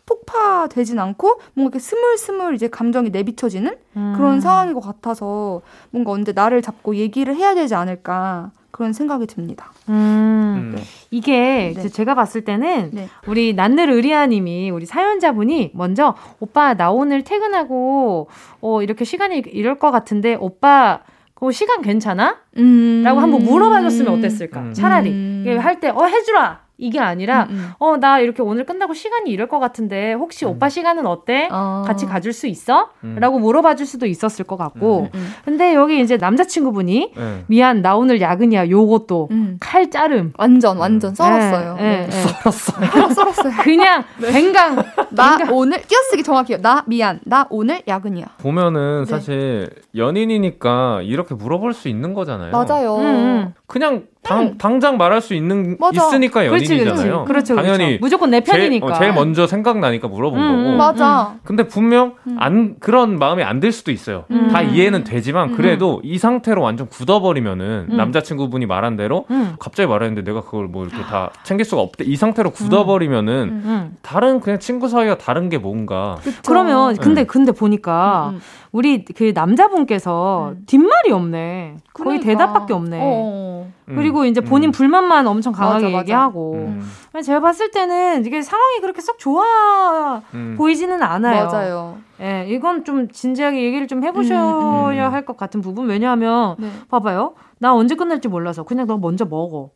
[0.06, 4.14] 폭파되진 않고 뭔가 이렇게 스물스물 이제 감정이 내비쳐지는 음.
[4.16, 9.72] 그런 상황인 것 같아서 뭔가 언제 나를 잡고 얘기를 해야 되지 않을까 그런 생각이 듭니다.
[9.88, 10.84] 음, 네.
[11.10, 11.88] 이게 네.
[11.88, 13.08] 제가 봤을 때는 네.
[13.26, 18.28] 우리 난늘 의리아님이 우리 사연자분이 먼저 오빠 나 오늘 퇴근하고
[18.60, 21.00] 어 이렇게 시간이 이럴 것 같은데 오빠
[21.36, 22.38] 그 시간 괜찮아?
[22.58, 23.02] 음.
[23.06, 24.60] 라고 한번 물어봐줬으면 어땠을까?
[24.60, 24.74] 음.
[24.74, 25.58] 차라리 음.
[25.62, 27.70] 할때 어 해주라 이게 아니라 음, 음.
[27.80, 30.52] 어나 이렇게 오늘 끝나고 시간이 이럴 것 같은데 혹시 음.
[30.52, 31.48] 오빠 시간은 어때?
[31.52, 31.84] 어.
[31.86, 32.90] 같이 가줄 수 있어?
[33.04, 33.16] 음.
[33.20, 37.44] 라고 물어봐 줄 수도 있었을 것 같고 음, 음, 근데 여기 이제 남자친구분이 네.
[37.48, 42.12] 미안 나 오늘 야근이야 요것도 칼 자름 완전 완전 썰었어요 네, 네, 네.
[42.12, 44.32] 썰었어요 썰었어요 그냥 네.
[44.32, 44.76] 뱅강
[45.12, 45.56] 나 뱅강.
[45.56, 49.10] 오늘 끼어쓰기 정확해요 나 미안 나 오늘 야근이야 보면은 네.
[49.10, 54.58] 사실 연인이니까 이렇게 물어볼 수 있는 거잖아요 맞아요 그냥 당, 음.
[54.58, 56.08] 당장 말할 수 있는 맞아.
[56.08, 57.26] 있으니까 연인이잖아요.
[57.26, 57.98] 그렇지, 그렇죠, 당연히 그렇죠.
[58.02, 58.88] 무조건 내 편이니까.
[58.88, 60.78] 제일, 어, 제일 먼저 생각나니까 물어본 음, 거고.
[60.78, 61.34] 맞아.
[61.36, 61.40] 음.
[61.44, 62.36] 근데 분명 음.
[62.40, 64.26] 안 그런 마음이 안 들 수도 있어요.
[64.32, 64.50] 음.
[64.52, 65.56] 다 이해는 되지만 음.
[65.56, 69.26] 그래도 이 상태로 완전 굳어버리면은 남자친구분이 말한 대로
[69.60, 72.04] 갑자기 말했는데 내가 그걸 뭐 이렇게 다 챙길 수가 없대.
[72.06, 76.18] 이 상태로 굳어버리면은 다른 그냥 친구 사이가 다른 게 뭔가.
[76.24, 76.42] 그쵸.
[76.48, 77.28] 그러면 근데 네.
[77.28, 78.34] 근데 보니까
[78.72, 81.78] 우리 그 남자분께서 뒷말이 없네.
[81.94, 82.26] 거의 그러니까.
[82.26, 83.00] 대답밖에 없네.
[83.02, 83.72] 어.
[83.86, 84.72] 그리고 이제 본인 음.
[84.72, 86.54] 불만만 엄청 강하게 맞아, 얘기하고.
[86.56, 86.92] 음.
[87.24, 90.56] 제가 봤을 때는 이게 상황이 그렇게 썩 좋아 음.
[90.58, 91.46] 보이지는 않아요.
[91.46, 91.98] 맞아요.
[92.20, 95.14] 예, 이건 좀 진지하게 얘기를 좀 해보셔야 음, 음.
[95.14, 95.88] 할것 같은 부분.
[95.88, 96.70] 왜냐하면, 네.
[96.90, 97.36] 봐봐요.
[97.60, 99.70] 나 언제 끝날지 몰라서 그냥 너 먼저 먹어.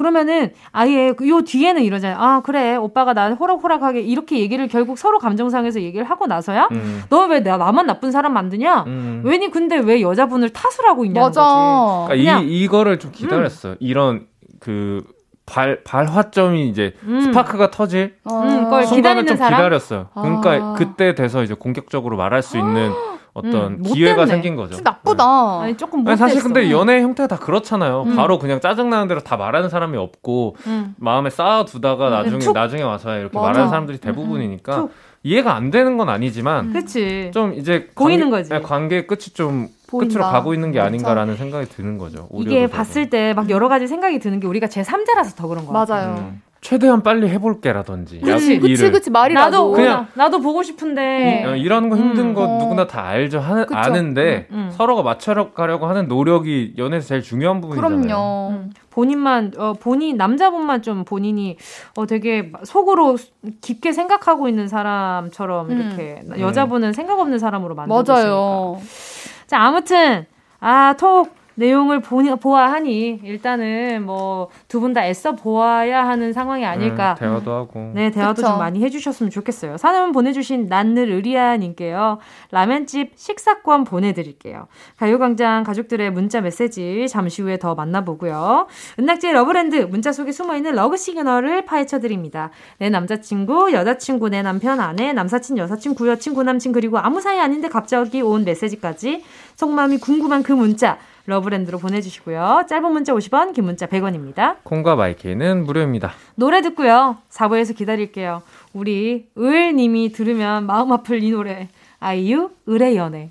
[0.00, 2.16] 그러면은 아예 그요 뒤에는 이러잖아요.
[2.18, 7.02] 아 그래 오빠가 나 호락호락하게 이렇게 얘기를 결국 서로 감정상에서 얘기를 하고 나서야 음.
[7.10, 8.84] 너왜 나만 나쁜 사람 만드냐?
[8.86, 9.20] 음.
[9.26, 11.42] 왜니 근데 왜 여자분을 탓을 하고 있냐는 맞아.
[11.42, 12.22] 거지.
[12.22, 13.72] 그러니까 이 이거를 좀 기다렸어요.
[13.74, 13.76] 음.
[13.80, 14.26] 이런
[14.58, 15.04] 그
[15.44, 17.20] 발, 발화점이 이제 음.
[17.20, 18.40] 스파크가 터질 어.
[18.42, 19.58] 음, 순간을 좀 사람?
[19.58, 20.08] 기다렸어요.
[20.14, 20.74] 그러니까 아.
[20.78, 22.90] 그때 돼서 이제 공격적으로 말할 수 있는
[23.32, 24.80] 어떤 음, 기회가 생긴 거죠.
[24.82, 25.58] 나쁘다.
[25.60, 25.64] 네.
[25.64, 28.02] 아니 조금 못 사실 근데 연애 형태가 다 그렇잖아요.
[28.06, 28.16] 음.
[28.16, 30.94] 바로 그냥 짜증 나는 대로 다 말하는 사람이 없고 음.
[30.98, 32.12] 마음에 쌓아두다가 음.
[32.12, 32.52] 나중에 툭.
[32.54, 33.48] 나중에 와서 이렇게 맞아.
[33.48, 34.90] 말하는 사람들이 음, 대부분이니까 툭.
[35.22, 37.30] 이해가 안 되는 건 아니지만 그치.
[37.34, 38.50] 좀 이제 보이는 거지.
[38.50, 40.14] 네, 관계 끝이 좀 보인다.
[40.18, 42.28] 끝으로 가고 있는 게 아닌가라는 생각이 드는 거죠.
[42.34, 45.72] 이게 봤을 때 막 여러 가지 생각이 드는 게 우리가 제 3자라서 더 그런 거
[45.72, 46.06] 같아요.
[46.06, 46.18] 맞아요.
[46.18, 46.42] 음.
[46.60, 48.20] 최대한 빨리 해볼게라든지.
[48.20, 51.42] 그치, 그치, 그치, 말이 나도, 그냥, 나도 보고 싶은데.
[51.42, 52.58] 이, 어, 이런 거 힘든 음, 거 어.
[52.58, 53.38] 누구나 다 알죠.
[53.40, 54.70] 하, 아는데, 음, 음.
[54.70, 58.02] 서로가 맞춰가려고 하는 노력이 연애에서 제일 중요한 부분이잖아요.
[58.02, 58.48] 그럼요.
[58.50, 58.70] 음.
[58.90, 61.56] 본인만, 어, 본인, 남자분만 좀 본인이,
[61.96, 63.16] 어, 되게 속으로
[63.62, 65.80] 깊게 생각하고 있는 사람처럼 음.
[65.80, 68.76] 이렇게, 여자분은 생각 없는 사람으로 만들고 맞아요.
[68.82, 69.46] 있으니까.
[69.46, 70.26] 자, 아무튼,
[70.60, 77.14] 아, 톡, 내용을 보, 보아하니 일단은 뭐 두 분 다 애써 보아야 하는 상황이 아닐까.
[77.18, 77.90] 네, 대화도 하고.
[77.94, 78.48] 네, 대화도 그쵸?
[78.48, 79.76] 좀 많이 해주셨으면 좋겠어요.
[79.76, 82.18] 사연 보내주신 난늘 의리아님께요.
[82.50, 84.66] 라면집 식사권 보내드릴게요.
[84.96, 88.66] 가요광장 가족들의 문자 메시지 잠시 후에 더 만나보고요.
[88.98, 92.50] 은낙지의 러브랜드 문자 속에 숨어있는 love signal을 파헤쳐드립니다.
[92.78, 98.22] 내 남자친구, 여자친구, 내 남편, 아내, 남사친, 여사친, 구여친, 구남친 그리고 아무 사이 아닌데 갑자기
[98.22, 99.22] 온 메시지까지
[99.56, 102.66] 속마음이 궁금한 그 문자 러브랜드로 보내주시고요.
[102.68, 104.56] 짧은 문자 50원, 긴 문자 100원입니다.
[104.64, 106.12] 콩과 my K는 무료입니다.
[106.34, 107.18] 노래 듣고요.
[107.30, 108.42] 4부에서 기다릴게요.
[108.72, 111.68] 우리 을님이 들으면 마음 아플 이 노래.
[111.98, 113.30] 아이유, 을의 연애.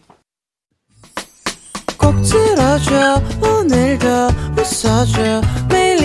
[1.97, 4.07] 꼭 들어줘 오늘도
[4.57, 5.99] 웃어줘 매일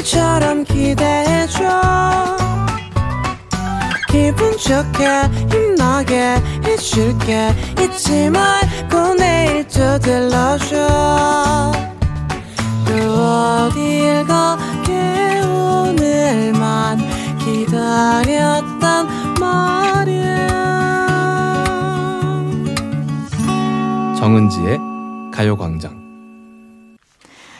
[0.00, 1.64] 일처럼 기대해줘
[4.08, 5.06] 기분 좋게
[5.50, 8.60] 힘나게 해줄게 잊지 말
[8.90, 10.76] 고 내일 또 들러줘.
[12.86, 16.98] 또 어딜 가게 오늘만
[17.38, 19.06] 기다렸단
[19.40, 20.46] 말이야.
[24.18, 24.78] 정은지의
[25.32, 26.00] 가요광장.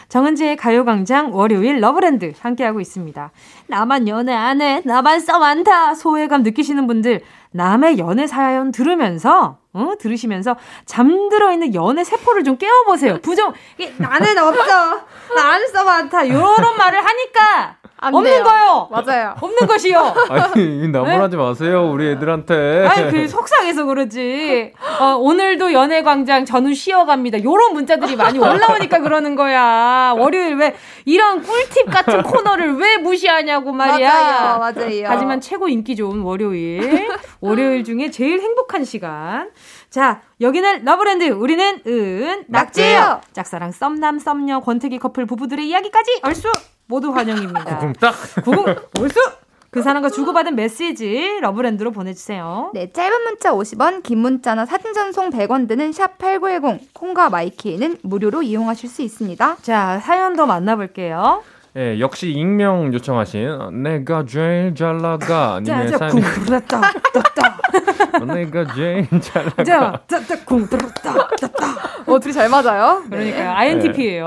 [0.08, 3.30] 정은지의 가요광장 월요일 러브랜드 함께하고 있습니다.
[3.68, 7.22] 나만 연애 안 해, 나만 써 많다 소외감 느끼시는 분들
[7.52, 9.92] 남의 연애 사연 들으면서 어?
[10.00, 13.18] 들으시면서 잠들어 있는 연애 세포를 좀 깨워보세요.
[13.20, 13.52] 부정
[13.98, 14.64] 나는 없어,
[15.36, 18.42] 나 안 써 많다 이런 말을 하니까 없는 돼요.
[18.42, 18.88] 거요.
[18.90, 19.34] 맞아요.
[19.40, 19.98] 없는 것이요.
[20.30, 21.42] 아니 나무라지 네?
[21.42, 22.86] 마세요 우리 애들한테.
[22.86, 24.72] 아니 그 속상해서 그러지.
[25.00, 27.42] 어, 오늘도 연애광장 전후 쉬어갑니다.
[27.44, 30.14] 요런 문자들이 많이 올라오니까 그러는 거야.
[30.16, 30.74] 월요일 왜
[31.04, 34.08] 이런 꿀팁 같은 코너를 왜 무시하냐고 말이야.
[34.08, 35.04] 맞아요, 맞아요.
[35.06, 37.08] 하지만 최고 인기 좋은 월요일.
[37.40, 39.50] 월요일 중에 제일 행복한 시간.
[39.90, 43.20] 자, 여기는 러브랜드, 우리는 은, 낙지예요.
[43.32, 46.48] 짝사랑 썸남, 썸녀, 권태기 커플 부부들의 이야기까지 얼쑤
[46.90, 47.64] 모두 환영입니다.
[47.78, 48.14] 구궁딱.
[48.44, 48.64] 구궁,
[48.98, 49.20] 얼쑤!
[49.70, 52.72] 그 사람과 주고받은 메시지 러브랜드로 보내주세요.
[52.74, 58.42] 네, 짧은 문자 50원, 긴 문자나 사진 전송 100원 드는 샵 8910, 콩과 마이키에는 무료로
[58.42, 59.58] 이용하실 수 있습니다.
[59.62, 61.44] 자, 사연 더 만나볼게요.
[61.76, 66.80] 예, 역시 익명 요청하신 내가 제일 잘 나가 님의 사연이 궁들었다
[68.26, 69.64] 내가 제일 잘 나가
[70.08, 71.28] 자, 궁들었다
[72.06, 73.04] 어, 둘이 잘 맞아요.
[73.08, 73.50] 그러니까요.
[73.52, 74.26] INTP예요.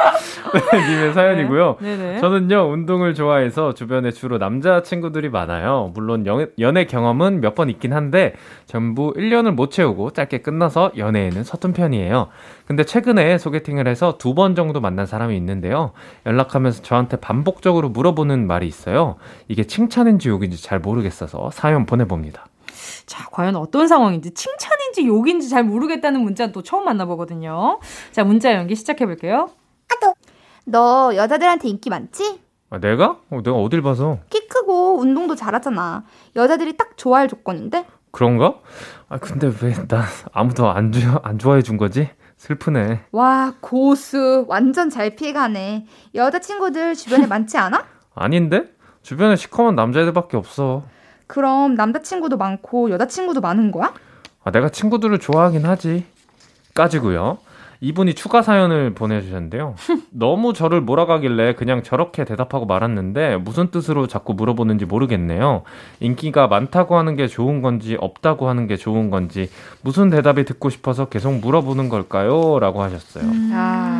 [0.72, 1.76] 네, 님의 사연이고요.
[1.80, 2.18] 네.
[2.20, 5.90] 저는요, 운동을 좋아해서 주변에 주로 남자 친구들이 많아요.
[5.94, 8.34] 물론 연, 연애 경험은 몇 번 있긴 한데,
[8.66, 12.28] 전부 1년을 못 채우고 짧게 끝나서 연애에는 서툰 편이에요.
[12.66, 15.92] 근데 최근에 소개팅을 해서 두 번 정도 만난 사람이 있는데요.
[16.24, 19.16] 연락하면서 저한테 반복적으로 물어보는 말이 있어요.
[19.48, 22.46] 이게 칭찬인지 욕인지 잘 모르겠어서 사연 보내봅니다.
[23.06, 27.80] 자, 과연 어떤 상황인지 칭찬인지 욕인지 잘 모르겠다는 문자 또 처음 만나보거든요.
[28.12, 29.48] 자, 문자 연기 시작해 볼게요.
[29.90, 30.14] 아도.
[30.64, 32.40] 너 여자들한테 인기 많지?
[32.70, 33.18] 아, 내가?
[33.30, 34.18] 어, 내가 어딜 봐서?
[34.30, 36.04] 키 크고 운동도 잘하잖아.
[36.36, 37.86] 여자들이 딱 좋아할 조건인데?
[38.12, 38.56] 그런가?
[39.08, 42.08] 아, 근데 왜 나 아무도 안, 주, 안 좋아해 준 거지?
[42.36, 43.02] 슬프네.
[43.12, 44.44] 와, 고수.
[44.48, 45.86] 완전 잘 피해가네.
[46.14, 47.84] 여자친구들 주변에 많지 않아?
[48.14, 48.64] 아닌데?
[49.02, 50.84] 주변에 시커먼 남자애들밖에 없어.
[51.26, 53.92] 그럼 남자친구도 많고 여자친구도 많은 거야?
[54.44, 56.04] 아, 내가 친구들을 좋아하긴 하지.
[56.74, 57.38] 까지고요.
[57.82, 59.74] 이분이 추가 사연을 보내주셨는데요.
[60.10, 65.62] 너무 저를 몰아가길래 그냥 저렇게 대답하고 말았는데 무슨 뜻으로 자꾸 물어보는지 모르겠네요.
[66.00, 69.48] 인기가 많다고 하는 게 좋은 건지 없다고 하는 게 좋은 건지
[69.82, 72.58] 무슨 대답이 듣고 싶어서 계속 물어보는 걸까요?
[72.58, 73.24] 라고 하셨어요.
[73.24, 73.50] 음...
[73.54, 73.99] 아...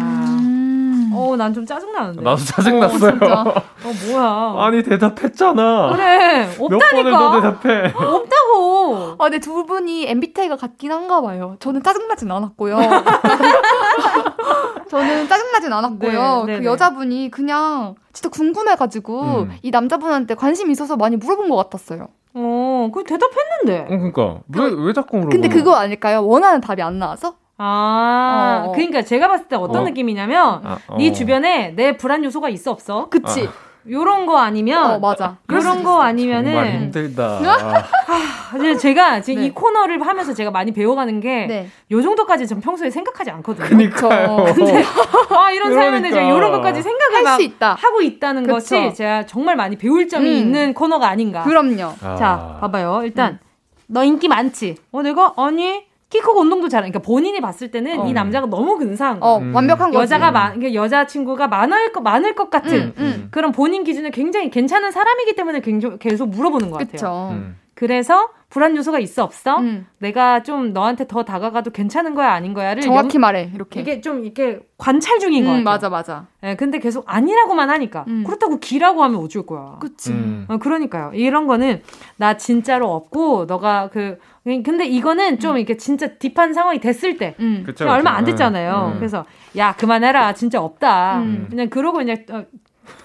[1.20, 2.22] 어, 난 좀 짜증나는데.
[2.22, 3.18] 나도 짜증났어요.
[3.22, 4.54] 어, 어, 뭐야.
[4.66, 5.90] 아니, 대답했잖아.
[5.92, 6.68] 그래, 없다니까.
[6.68, 7.92] 몇 번을 너 대답해.
[7.94, 9.14] 없다고.
[9.18, 11.56] 아, 근데 두 분이 MBTI가 같긴 한가 봐요.
[11.60, 12.78] 저는 짜증나진 않았고요.
[14.90, 16.44] 저는 짜증나진 않았고요.
[16.46, 16.64] 네, 그 네, 네.
[16.66, 19.56] 여자분이 그냥 진짜 궁금해가지고 음.
[19.62, 22.08] 이 남자분한테 관심 있어서 많이 물어본 것 같았어요.
[22.34, 23.94] 어, 그 대답했는데.
[23.94, 24.38] 어, 그니까.
[24.56, 26.26] 왜, 왜 자꾸 물어보 근데 그거 아닐까요?
[26.26, 27.34] 원하는 답이 안 나와서?
[27.62, 28.72] 아, 어.
[28.72, 29.84] 그러니까 제가 봤을 때 어떤 어.
[29.84, 30.96] 느낌이냐면 아, 어.
[30.96, 33.08] 네 주변에 내 불안 요소가 있어 없어?
[33.10, 33.46] 그치.
[33.46, 33.70] 아.
[33.88, 35.38] 요런 거 아니면 어, 맞아.
[35.50, 37.40] 요런 거 아니면은 정말 힘들다.
[37.40, 39.46] 아, 제가 지금 네.
[39.46, 41.68] 이 코너를 하면서 제가 많이 배워가는 게요 네.
[41.90, 43.66] 정도까지 전 평소에 생각하지 않거든요.
[43.68, 44.44] 그니까요.
[44.54, 44.84] 근데
[45.34, 47.74] 아 이런 사연을 제가 요런 것까지 생각을 할수 있다.
[47.74, 48.54] 하고 있다는 그쵸.
[48.54, 50.36] 것이 제가 정말 많이 배울 점이 음.
[50.36, 51.42] 있는 코너가 아닌가.
[51.44, 51.94] 그럼요.
[52.02, 52.16] 아.
[52.16, 53.00] 자, 봐봐요.
[53.04, 53.38] 일단 음.
[53.86, 54.76] 너 인기 많지?
[54.92, 58.06] 어 내가 아니 키 크고 운동도 잘하 그러니까 본인이 봤을 때는 어.
[58.06, 59.26] 이 남자가 너무 근사한 거.
[59.34, 59.54] 어, 음.
[59.54, 60.02] 완벽한 거지.
[60.02, 63.28] 여자가 많, 그러니까 여자 친구가 많을 것 많을 것 같은 음, 음.
[63.30, 65.62] 그런 본인 기준에 굉장히 괜찮은 사람이기 때문에
[66.00, 67.30] 계속 물어보는 것 같아요.
[67.32, 67.56] 음.
[67.74, 69.58] 그래서 불안 요소가 있어 없어?
[69.58, 69.86] 음.
[69.98, 74.24] 내가 좀 너한테 더 다가가도 괜찮은 거야 아닌 거야를 정확히 영, 말해 이렇게 이게 좀
[74.24, 75.64] 이렇게 관찰 중인 거 음.
[75.64, 76.26] 맞아 맞아.
[76.42, 78.24] 예, 근데 계속 아니라고만 하니까 음.
[78.24, 79.78] 그렇다고 기라고 하면 어쩔 거야.
[79.80, 80.10] 그치.
[80.10, 80.46] 음.
[80.48, 81.12] 어, 그러니까요.
[81.14, 81.80] 이런 거는
[82.16, 85.56] 나 진짜로 없고 너가 그 근데 이거는 좀 음.
[85.58, 87.62] 이렇게 진짜 딥한 상황이 됐을 때 음.
[87.64, 88.92] 그쵸, 얼마 안 됐잖아요.
[88.94, 88.98] 음.
[88.98, 89.24] 그래서
[89.56, 91.22] 야 그만해라 진짜 없다.
[91.50, 92.44] 그냥 그러고 그냥 어,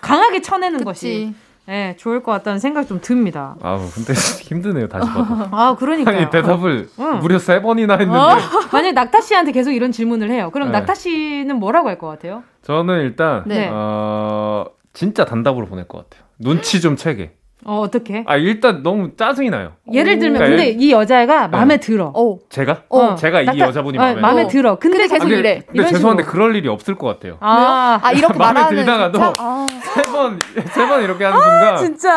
[0.01, 0.85] 강하게 쳐내는 그치.
[0.85, 1.33] 것이
[1.67, 3.55] 네, 좋을 것 같다는 생각이 좀 듭니다.
[3.61, 4.13] 아우, 근데
[4.43, 5.25] 힘드네요, 다시 봐도.
[5.51, 6.11] 아, 그러니까.
[6.11, 7.19] 아니, 대답을 응.
[7.19, 8.19] 무려 세 번이나 했는데.
[8.19, 8.37] 어?
[8.71, 10.51] 만약 낙타 씨한테 계속 이런 질문을 해요.
[10.53, 10.77] 그럼 네.
[10.77, 12.43] 낙타 씨는 뭐라고 할 것 같아요?
[12.61, 13.67] 저는 일단, 네.
[13.71, 16.27] 어, 진짜 단답으로 보낼 것 같아요.
[16.37, 17.33] 눈치 좀 채게.
[17.67, 18.23] 어, 어떻게?
[18.27, 19.71] 아, 일단 너무 짜증이 나요.
[19.91, 21.47] 예를 들면, 그러니까 근데 이 여자가 네.
[21.47, 22.11] 마음에 들어.
[22.15, 22.37] 어.
[22.49, 22.83] 제가?
[22.89, 23.15] 어.
[23.15, 24.47] 제가 이 여자분이 마음에, 어, 마음에 어.
[24.47, 24.75] 들어.
[24.77, 25.61] 근데, 근데 계속 아, 이래.
[25.65, 26.31] 근데 죄송한데 식으로.
[26.31, 27.37] 그럴 일이 없을 것 같아요.
[27.39, 29.67] 아, 아 이렇게 마음에 들다가도 아.
[29.81, 30.39] 세 번,
[30.73, 31.73] 세 번 이렇게 하는 순간.
[31.73, 32.11] 아, 진짜.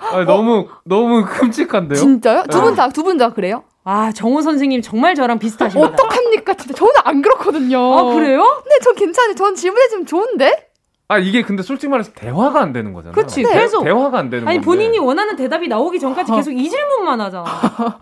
[0.00, 1.96] 아, 너무, 너무 끔찍한데요?
[1.98, 2.44] 진짜요?
[2.50, 3.64] 두 분 다, 두 분 다 그래요?
[3.84, 5.92] 아, 정호 선생님 정말 저랑 비슷하십니다.
[5.92, 6.54] 어떡합니까?
[6.54, 7.78] 진짜 저는 안 그렇거든요.
[7.98, 8.62] 아, 그래요?
[8.68, 9.34] 네, 전 괜찮아요.
[9.36, 10.65] 전 질문해주면 좋은데?
[11.08, 13.14] 아 이게 근데 솔직히 말해서 대화가 안 되는 거잖아.
[13.14, 13.42] 그렇지.
[13.44, 13.52] 네.
[13.52, 14.64] 계속 대화가 안 되는 아니 건데.
[14.64, 17.44] 본인이 원하는 대답이 나오기 전까지 계속 이 질문만 하잖아.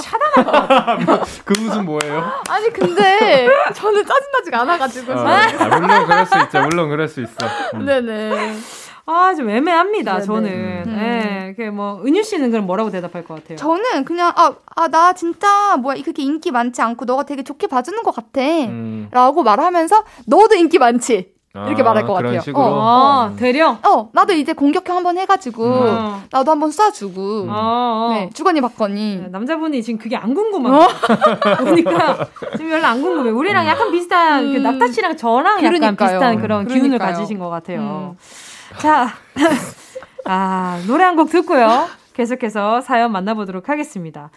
[0.00, 1.24] 차단할 것 같아.
[1.44, 2.24] 그 웃음 뭐예요?
[2.48, 5.12] 아니 근데 저는 짜증나지가 않아가지고.
[5.12, 6.62] 아, 아, 물론 그럴 수 있죠.
[6.62, 7.46] 물론 그럴 수 있어.
[7.74, 7.84] 음.
[7.84, 8.56] 네네.
[9.04, 10.24] 아, 좀 애매합니다, 네네.
[10.24, 10.50] 저는.
[10.86, 11.54] 음.
[11.58, 11.62] 예.
[11.64, 11.70] 네.
[11.70, 13.56] 뭐, 은유 씨는 그럼 뭐라고 대답할 것 같아요?
[13.58, 18.00] 저는 그냥, 아, 아, 나 진짜, 뭐야, 그렇게 인기 많지 않고, 너가 되게 좋게 봐주는
[18.04, 18.40] 것 같아.
[18.40, 19.08] 음.
[19.10, 21.31] 라고 말하면서, 너도 인기 많지?
[21.54, 22.40] 이렇게 아, 말할 것 같아요.
[22.40, 22.64] 식으로?
[22.64, 22.80] 어.
[22.80, 23.78] 아, 대령?
[23.86, 26.22] 어, 나도 이제 공격형 한번 해가지고, 음.
[26.30, 29.16] 나도 한번 쏴주고, 어, 네, 주거니 받거니.
[29.16, 30.88] 네, 남자분이 지금 그게 안 궁금한 어?
[31.60, 32.26] 그러니까
[32.56, 33.30] 지금 별로 안 궁금해.
[33.30, 34.52] 우리랑 약간 비슷한, 그 음.
[34.54, 35.86] 그 낙타 씨랑 저랑 그러니까요.
[35.92, 36.80] 약간 비슷한 그런 그러니까요.
[36.82, 38.16] 기운을 가지신 것 같아요.
[38.16, 38.78] 음.
[38.78, 39.08] 자,
[40.24, 41.86] 아, 노래 한 곡 듣고요.
[42.14, 44.30] 계속해서 사연 만나보도록 하겠습니다.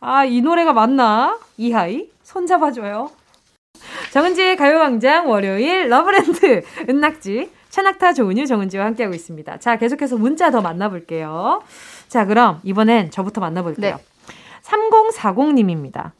[0.00, 1.36] 아, 이 노래가 맞나?
[1.56, 2.06] 이하이?
[2.22, 3.10] 손잡아줘요.
[4.12, 9.58] 정은지의 가요광장 월요일 러브랜드 은낙지 최낙타 조은유 정은지와 함께하고 있습니다.
[9.58, 11.62] 자 계속해서 문자 더 만나볼게요.
[12.08, 13.96] 자 그럼 이번엔 저부터 만나볼게요.
[13.96, 14.04] 네.
[14.62, 16.12] 3040님입니다.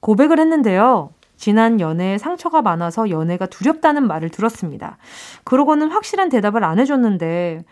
[0.00, 1.10] 고백을 했는데요.
[1.36, 4.98] 지난 연애에 상처가 많아서 연애가 두렵다는 말을 들었습니다.
[5.44, 7.64] 그러고는 확실한 대답을 안 해줬는데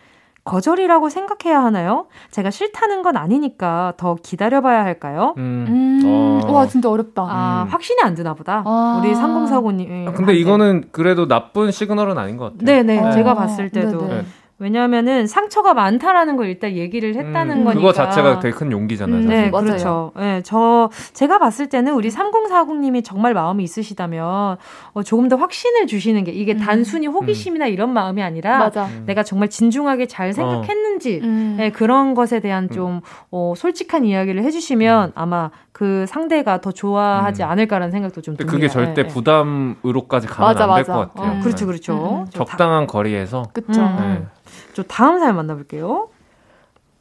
[0.47, 2.07] 거절이라고 생각해야 하나요?
[2.31, 5.33] 제가 싫다는 건 아니니까 더 기다려봐야 할까요?
[5.37, 5.65] 음.
[5.67, 6.41] 음.
[6.45, 6.51] 어.
[6.51, 7.23] 와, 진짜 어렵다.
[7.23, 7.69] 아, 음.
[7.69, 8.63] 확신이 안 드나 보다.
[8.65, 9.01] 아.
[9.03, 10.07] 우리 3049님.
[10.07, 12.65] 아, 근데 이거는 그래도 나쁜 시그널은 아닌 것 같아요.
[12.65, 13.01] 네네.
[13.01, 13.11] 네.
[13.11, 14.07] 제가 봤을 때도.
[14.07, 14.25] 네네.
[14.59, 19.19] 왜냐하면은 상처가 많다라는 걸 일단 얘기를 했다는 음, 거니까 그거 자체가 되게 큰 용기잖아요.
[19.21, 19.65] 음, 네, 맞아요.
[19.65, 20.11] 그렇죠.
[20.15, 24.57] 네, 저 제가 봤을 때는 우리 3040님이 정말 마음이 있으시다면
[24.93, 26.57] 어, 조금 더 확신을 주시는 게 이게 음.
[26.59, 27.71] 단순히 호기심이나 음.
[27.71, 28.87] 이런 마음이 아니라 맞아.
[29.05, 31.27] 내가 정말 진중하게 잘 생각했는지 어.
[31.57, 32.69] 네, 그런 것에 대한 음.
[32.69, 37.49] 좀 어, 솔직한 이야기를 해주시면 아마 그 상대가 더 좋아하지 음.
[37.49, 38.51] 않을까라는 생각도 좀 듭니다.
[38.51, 41.37] 그게 절대 네, 부담으로까지 가면 안 될 것 같아요.
[41.37, 42.25] 어, 그렇죠, 그렇죠.
[42.31, 43.43] 적당한 거리에서.
[43.53, 43.81] 그렇죠.
[44.77, 44.83] 네.
[44.83, 46.09] 저 다음 사연 만나볼게요.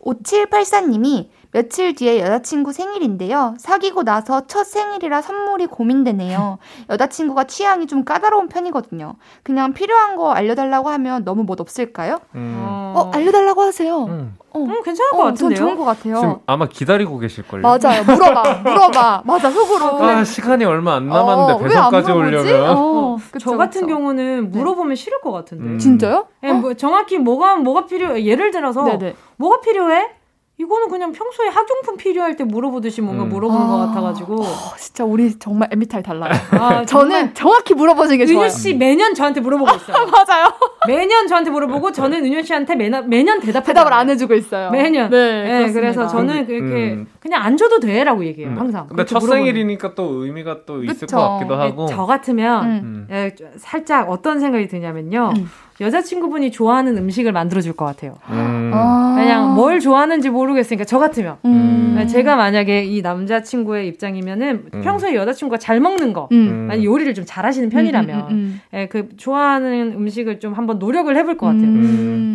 [0.00, 3.54] 5784님이 며칠 뒤에 여자친구 생일인데요.
[3.56, 6.58] 사귀고 나서 첫 생일이라 선물이 고민되네요.
[6.90, 9.14] 여자친구가 취향이 좀 까다로운 편이거든요.
[9.42, 12.18] 그냥 필요한 거 알려달라고 하면 너무 멋 없을까요?
[12.34, 12.62] 음.
[12.94, 14.04] 어, 알려달라고 하세요.
[14.04, 14.36] 음.
[14.50, 15.56] 어, 음, 괜찮을 것 어, 같은데요?
[15.56, 16.16] 좋은 것 같아요.
[16.16, 17.62] 지금 아마 기다리고 계실걸요?
[17.62, 18.04] 맞아요.
[18.04, 18.60] 물어봐.
[18.62, 19.22] 물어봐.
[19.24, 20.02] 맞아, 속으로.
[20.02, 22.76] 아, 시간이 얼마 안 남았는데 어, 배송까지 오려면.
[22.76, 23.94] 어, 그쵸, 저 같은 그쵸.
[23.94, 24.58] 경우는 네.
[24.58, 24.94] 물어보면 네.
[24.94, 25.64] 싫을 것 같은데.
[25.64, 25.78] 음.
[25.78, 26.26] 진짜요?
[26.42, 28.24] 네, 뭐 정확히 뭐가, 뭐가 필요 해.
[28.24, 29.14] 예를 들어서, 네네.
[29.36, 30.15] 뭐가 필요해?
[30.58, 33.28] 이거는 그냥 평소에 학용품 필요할 때 물어보듯이 뭔가 음.
[33.28, 34.42] 물어보는 아, 것 같아가지고.
[34.42, 36.32] 어, 진짜 우리 정말 MBTI 달라요.
[36.52, 38.40] 아, 저는 정확히 물어보는 게 좋아요.
[38.40, 40.06] 은유 씨 매년 저한테 물어보고 있어요.
[40.08, 40.48] 맞아요.
[40.86, 44.70] 매년 저한테 물어보고 저는 은유 씨한테 매년, 매년 대답 대답을 안 해주고 있어요.
[44.70, 45.10] 매년.
[45.10, 45.66] 네.
[45.66, 47.06] 네 그래서 저는 그렇게 음.
[47.20, 48.52] 그냥 안 줘도 돼라고 얘기해요.
[48.52, 48.58] 음.
[48.58, 48.86] 항상.
[48.86, 51.16] 근데 첫 생일이니까 또 의미가 또 있을 그쵸.
[51.18, 51.86] 것 같기도 하고.
[51.86, 53.08] 저 같으면 음.
[53.10, 55.34] 예, 살짝 어떤 생각이 드냐면요.
[55.80, 55.84] 음.
[55.84, 58.16] 여자친구분이 좋아하는 음식을 만들어줄 것 같아요.
[58.30, 58.70] 음.
[58.74, 59.14] 아.
[59.16, 62.06] 그냥 뭘 좋아하는지 모르겠으니까 저 같으면 음.
[62.08, 64.80] 제가 만약에 이 남자친구의 입장이면은 음.
[64.82, 66.68] 평소에 여자친구가 잘 먹는 거, 음.
[66.70, 71.36] 아니 요리를 좀 잘하시는 편이라면 음, 음, 예, 그 좋아하는 음식을 좀 한번 노력을 해볼
[71.36, 71.66] 것 같아요.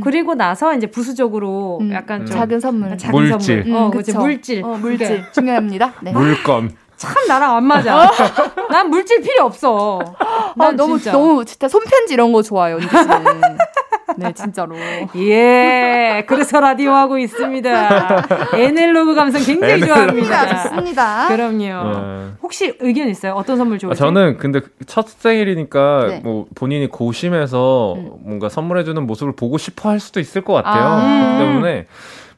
[0.04, 4.78] 그리고 나서 이제 부수적으로 약간 좀 작은 선물, 작은 물질, 선물, 어, 그치, 물질, 어,
[4.78, 5.94] 물질 중요합니다.
[6.02, 6.12] 네.
[6.12, 6.72] 물건.
[7.02, 8.12] 참 나랑 안 맞아.
[8.70, 10.00] 난 물질 필요 없어.
[10.20, 11.12] 아, 난 아, 너무 진짜.
[11.14, 12.78] 너무 진짜 손편지 이런 거 좋아요,
[14.18, 14.76] 네, 진짜로.
[15.16, 18.28] 예, 그래서 라디오 하고 있습니다.
[18.54, 20.64] 에넬로그 감성 굉장히 좋아합니다.
[20.64, 21.28] 좋습니다.
[21.30, 21.58] 그럼요.
[21.58, 22.28] 네.
[22.44, 23.34] 혹시 의견 있어요?
[23.34, 23.94] 어떤 선물 좋으세요?
[23.94, 26.20] 아, 저는 근데 첫 생일이니까 네.
[26.24, 28.12] 뭐 본인이 고심해서 음.
[28.20, 30.84] 뭔가 선물해주는 모습을 보고 싶어 할 수도 있을 것 같아요.
[30.84, 31.02] 아.
[31.02, 31.88] 그렇기 때문에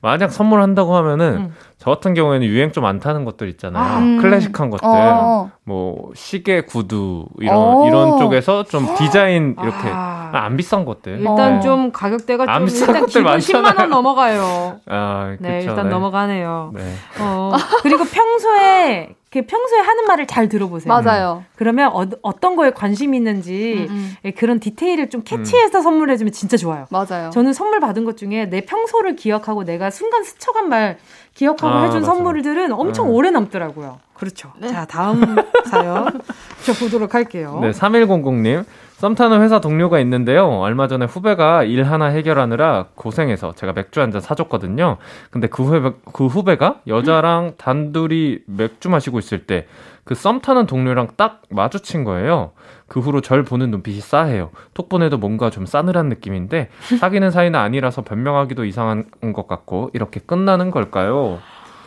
[0.04, 1.56] 만약 선물한다고 하면은 음.
[1.84, 3.84] 저 같은 경우에는 유행 좀 안 타는 것들 있잖아요.
[3.84, 4.22] 아, 음.
[4.22, 4.86] 클래식한 것들.
[4.86, 5.52] 어.
[5.64, 7.88] 뭐 시계 구두 이런 어.
[7.88, 10.30] 이런 쪽에서 좀 디자인 이렇게 아.
[10.34, 11.20] 안 비싼 것들.
[11.20, 11.60] 일단 어.
[11.62, 13.64] 좀 가격대가 좀 일단 것들 많잖아요.
[13.74, 14.80] 10만 원 넘어가요.
[14.88, 15.90] 아, 네, 일단 네.
[15.90, 16.72] 넘어가네요.
[16.74, 16.94] 네.
[17.20, 17.52] 어.
[17.84, 20.94] 그리고 평소에 그 평소에 하는 말을 잘 들어보세요.
[20.94, 21.44] 맞아요.
[21.56, 24.16] 그러면 어, 떤 거에 관심 이 있는지 음, 음.
[24.26, 25.82] 예, 그런 디테일을 좀 캐치해서 음.
[25.82, 26.86] 선물해주면 진짜 좋아요.
[26.92, 27.32] 맞아요.
[27.32, 30.98] 저는 선물 받은 것 중에 내 평소를 기억하고 내가 순간 스쳐간 말
[31.34, 32.14] 기억하고 아, 해준 맞아.
[32.14, 33.12] 선물들은 엄청 네.
[33.14, 34.00] 오래 남더라고요.
[34.14, 34.52] 그렇죠.
[34.60, 34.68] 네.
[34.70, 36.22] 자, 다음 사연
[36.64, 37.60] 저 보도록 할게요.
[37.62, 38.64] 네, 3100님.
[38.98, 40.48] 썸 타는 회사 동료가 있는데요.
[40.48, 44.98] 얼마 전에 후배가 일 하나 해결하느라 고생해서 제가 맥주 한 잔 사줬거든요.
[45.30, 49.68] 근데 그 후배, 그 후배가 여자랑 단둘이 맥주 마시고 있을 때
[50.06, 52.52] 그 썸 타는 동료랑 딱 마주친 거예요.
[52.88, 54.52] 그 후로 절 보는 눈빛이 싸해요.
[54.74, 56.70] 톡 보내도 뭔가 좀 싸늘한 느낌인데
[57.00, 61.40] 사귀는 사이는 아니라서 변명하기도 이상한 것 같고 이렇게 끝나는 걸까요?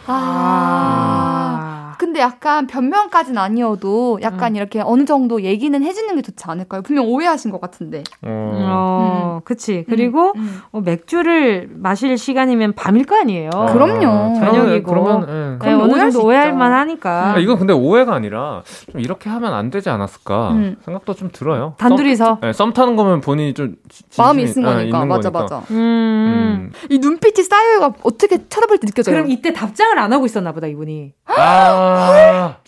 [0.07, 1.81] 아.
[1.83, 1.86] 음.
[1.99, 4.57] 근데 약간 변명까지는 아니어도 약간 음.
[4.57, 6.83] 이렇게 어느 정도 얘기는 해주는 게 좋지 않을까요?
[6.83, 8.03] 분명 오해하신 것 같은데.
[8.23, 9.45] 어, 어 음.
[9.45, 9.85] 그치.
[9.89, 10.41] 그리고 음.
[10.41, 10.61] 음.
[10.73, 13.51] 어, 맥주를 마실 시간이면 밤일 거 아니에요.
[13.55, 14.35] 아, 그럼요.
[14.39, 14.91] 저녁이고.
[14.91, 15.67] 그러면, 네.
[15.67, 17.35] 네, 어느 정도 오해할 만하니까.
[17.35, 20.77] 아, 이건 근데 오해가 아니라 좀 이렇게 하면 안 되지 않았을까 음.
[20.85, 21.75] 생각도 좀 들어요.
[21.79, 22.25] 단둘이서.
[22.25, 23.77] 썸, 네, 썸 타는 거면 본인이 좀
[24.19, 24.83] 마음이 있는 거니까.
[24.83, 25.57] 있는 맞아 거니까.
[25.57, 25.75] 맞아.
[25.75, 26.73] 음.
[26.91, 29.15] 이 눈빛이 쌓여가 어떻게 쳐다볼 때 느껴져요.
[29.15, 31.13] 그럼 이때 답장을 안 하고 있었나 보다 이분이.
[31.27, 31.86] 아.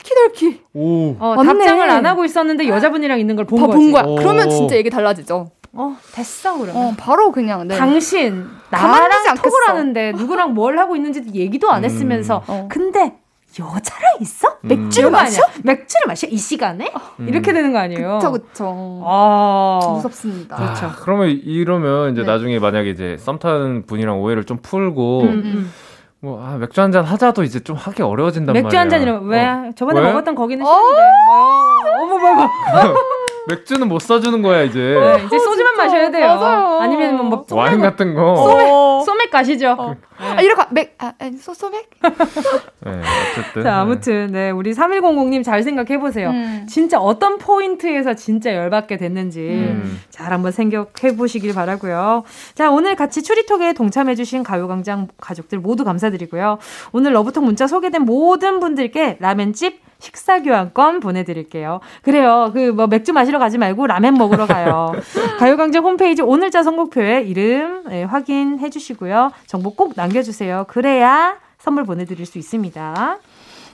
[0.02, 0.62] 키덜키.
[0.74, 1.16] 오.
[1.18, 3.72] 어, 답장을 안 하고 있었는데 여자분이랑 있는 걸 본 거지.
[3.76, 4.02] 본 거야.
[4.18, 5.50] 그러면 진짜 얘기 달라지죠.
[5.72, 6.76] 어, 됐어, 그러면.
[6.76, 7.76] 어, 바로 그냥, 네.
[7.76, 11.84] 당신, 나랑 톡을 하는데 누구랑 뭘 하고 있는지 얘기도 안 음.
[11.84, 12.38] 했으면서.
[12.48, 12.50] 음.
[12.52, 12.68] 어.
[12.70, 13.14] 근데,
[13.58, 14.48] 여자랑 있어?
[14.64, 14.68] 음.
[14.68, 15.42] 맥주를 마셔?
[15.62, 16.26] 맥주를 마셔?
[16.26, 16.92] 이 시간에?
[17.20, 17.28] 음.
[17.28, 18.18] 이렇게 되는 거 아니에요?
[18.18, 19.02] 그쵸, 그쵸.
[19.04, 19.78] 아.
[19.94, 20.54] 무섭습니다.
[20.56, 20.92] 아, 그렇죠.
[21.00, 22.26] 그러면 이러면 이제 네.
[22.26, 25.72] 나중에 만약에 이제 썸 타는 분이랑 오해를 좀 풀고, 음, 음.
[26.20, 28.68] 뭐, 아, 맥주 한 잔 하자도 이제 좀 하기 어려워진단 맥주 말이야.
[28.68, 29.46] 맥주 한 잔이라면, 왜?
[29.46, 29.72] 어.
[29.76, 30.06] 저번에 왜?
[30.08, 31.02] 먹었던 거기는 싫은데.
[31.02, 32.48] 어, 어머, 어머,
[33.48, 34.78] 맥주는 못 사주는 거야 이제.
[34.78, 36.26] 네, 이제 소주만 마셔야 돼요.
[36.34, 36.80] 맞아요.
[36.80, 38.36] 아니면 뭐, 뭐 와인 같은 거.
[38.36, 39.76] 소맥, 소맥 가시죠.
[39.78, 39.94] 어.
[40.20, 40.26] 네.
[40.26, 41.88] 아, 이렇게 맥, 아, 소, 소맥?
[42.02, 43.02] 네,
[43.32, 43.62] 어쨌든.
[43.62, 46.30] 자, 아무튼 네, 우리 3100님 잘 생각해 보세요.
[46.30, 46.66] 음.
[46.68, 50.00] 진짜 어떤 포인트에서 진짜 열받게 됐는지 음.
[50.10, 52.24] 잘 한번 생각해 보시길 바라고요.
[52.54, 56.58] 자, 오늘 같이 추리톡에 동참해 주신 가요광장 가족들 모두 감사드리고요.
[56.92, 61.80] 오늘 러브톡 문자 소개된 모든 분들께 라멘집 식사 교환권 보내드릴게요.
[62.02, 62.52] 그래요.
[62.54, 64.92] 그 뭐 맥주 마시러 가지 말고 라멘 먹으러 가요.
[65.40, 69.32] 가요광장 홈페이지 오늘자 선곡표에 이름 네, 확인해 주시고요.
[69.48, 70.64] 정보 꼭 남 겨주세요.
[70.68, 73.18] 그래야 선물 보내드릴 수 있습니다.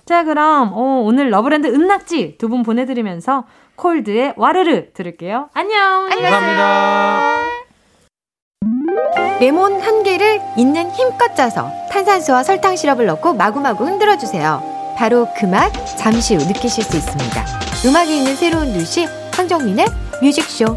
[0.06, 3.44] 자, 그럼 어, 오늘 러브랜드 은낙지 두 분 보내드리면서
[3.76, 5.48] 콜드의 와르르 들을게요.
[5.54, 6.08] 안녕.
[6.10, 6.30] 안녕.
[6.30, 7.34] 감사합니다.
[9.40, 14.62] 레몬 한 개를 있는 힘껏 짜서 탄산수와 설탕 시럽을 넣고 마구마구 흔들어 주세요.
[14.96, 17.44] 바로 그 맛 잠시 후 느끼실 수 있습니다.
[17.86, 19.86] 음악이 있는 새로운 두시 황정민의
[20.22, 20.76] 뮤직쇼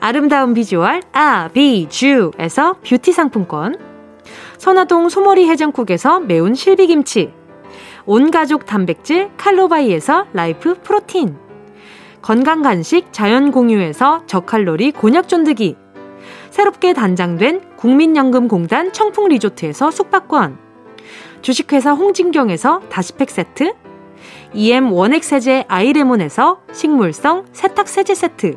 [0.00, 3.76] 아름다운 비주얼 아비주에서 뷰티 상품권.
[4.58, 7.32] 선화동 소머리 해장국에서 매운 실비김치.
[8.06, 11.36] 온가족 단백질 칼로바이에서 라이프 프로틴.
[12.22, 15.76] 건강간식 자연공유에서 저칼로리 곤약 쫀득이.
[16.50, 20.58] 새롭게 단장된 국민연금공단 청풍리조트에서 숙박권.
[21.42, 23.74] 주식회사 홍진경에서 다시팩 세트,
[24.54, 28.56] EM 원액 세제 아이레몬에서 식물성 세탁 세제 세트,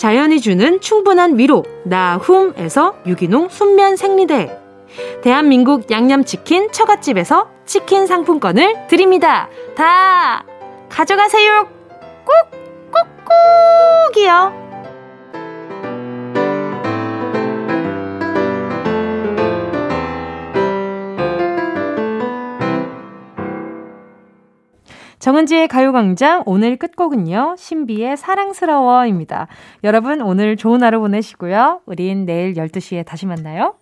[0.00, 4.58] 자연이 주는 충분한 위로 나훔에서 유기농 순면 생리대
[5.20, 9.50] 대한민국 양념치킨 처갓집에서 치킨 상품권을 드립니다.
[9.76, 10.42] 다
[10.88, 11.68] 가져가세요.
[12.24, 12.94] 꾹
[14.14, 14.69] 꾹꾹이요.
[25.20, 27.56] 정은지의 가요광장 오늘 끝곡은요.
[27.58, 29.48] 신비의 사랑스러워입니다.
[29.84, 31.82] 여러분 오늘 좋은 하루 보내시고요.
[31.84, 33.74] 우린 내일 12시에 다시 만나요.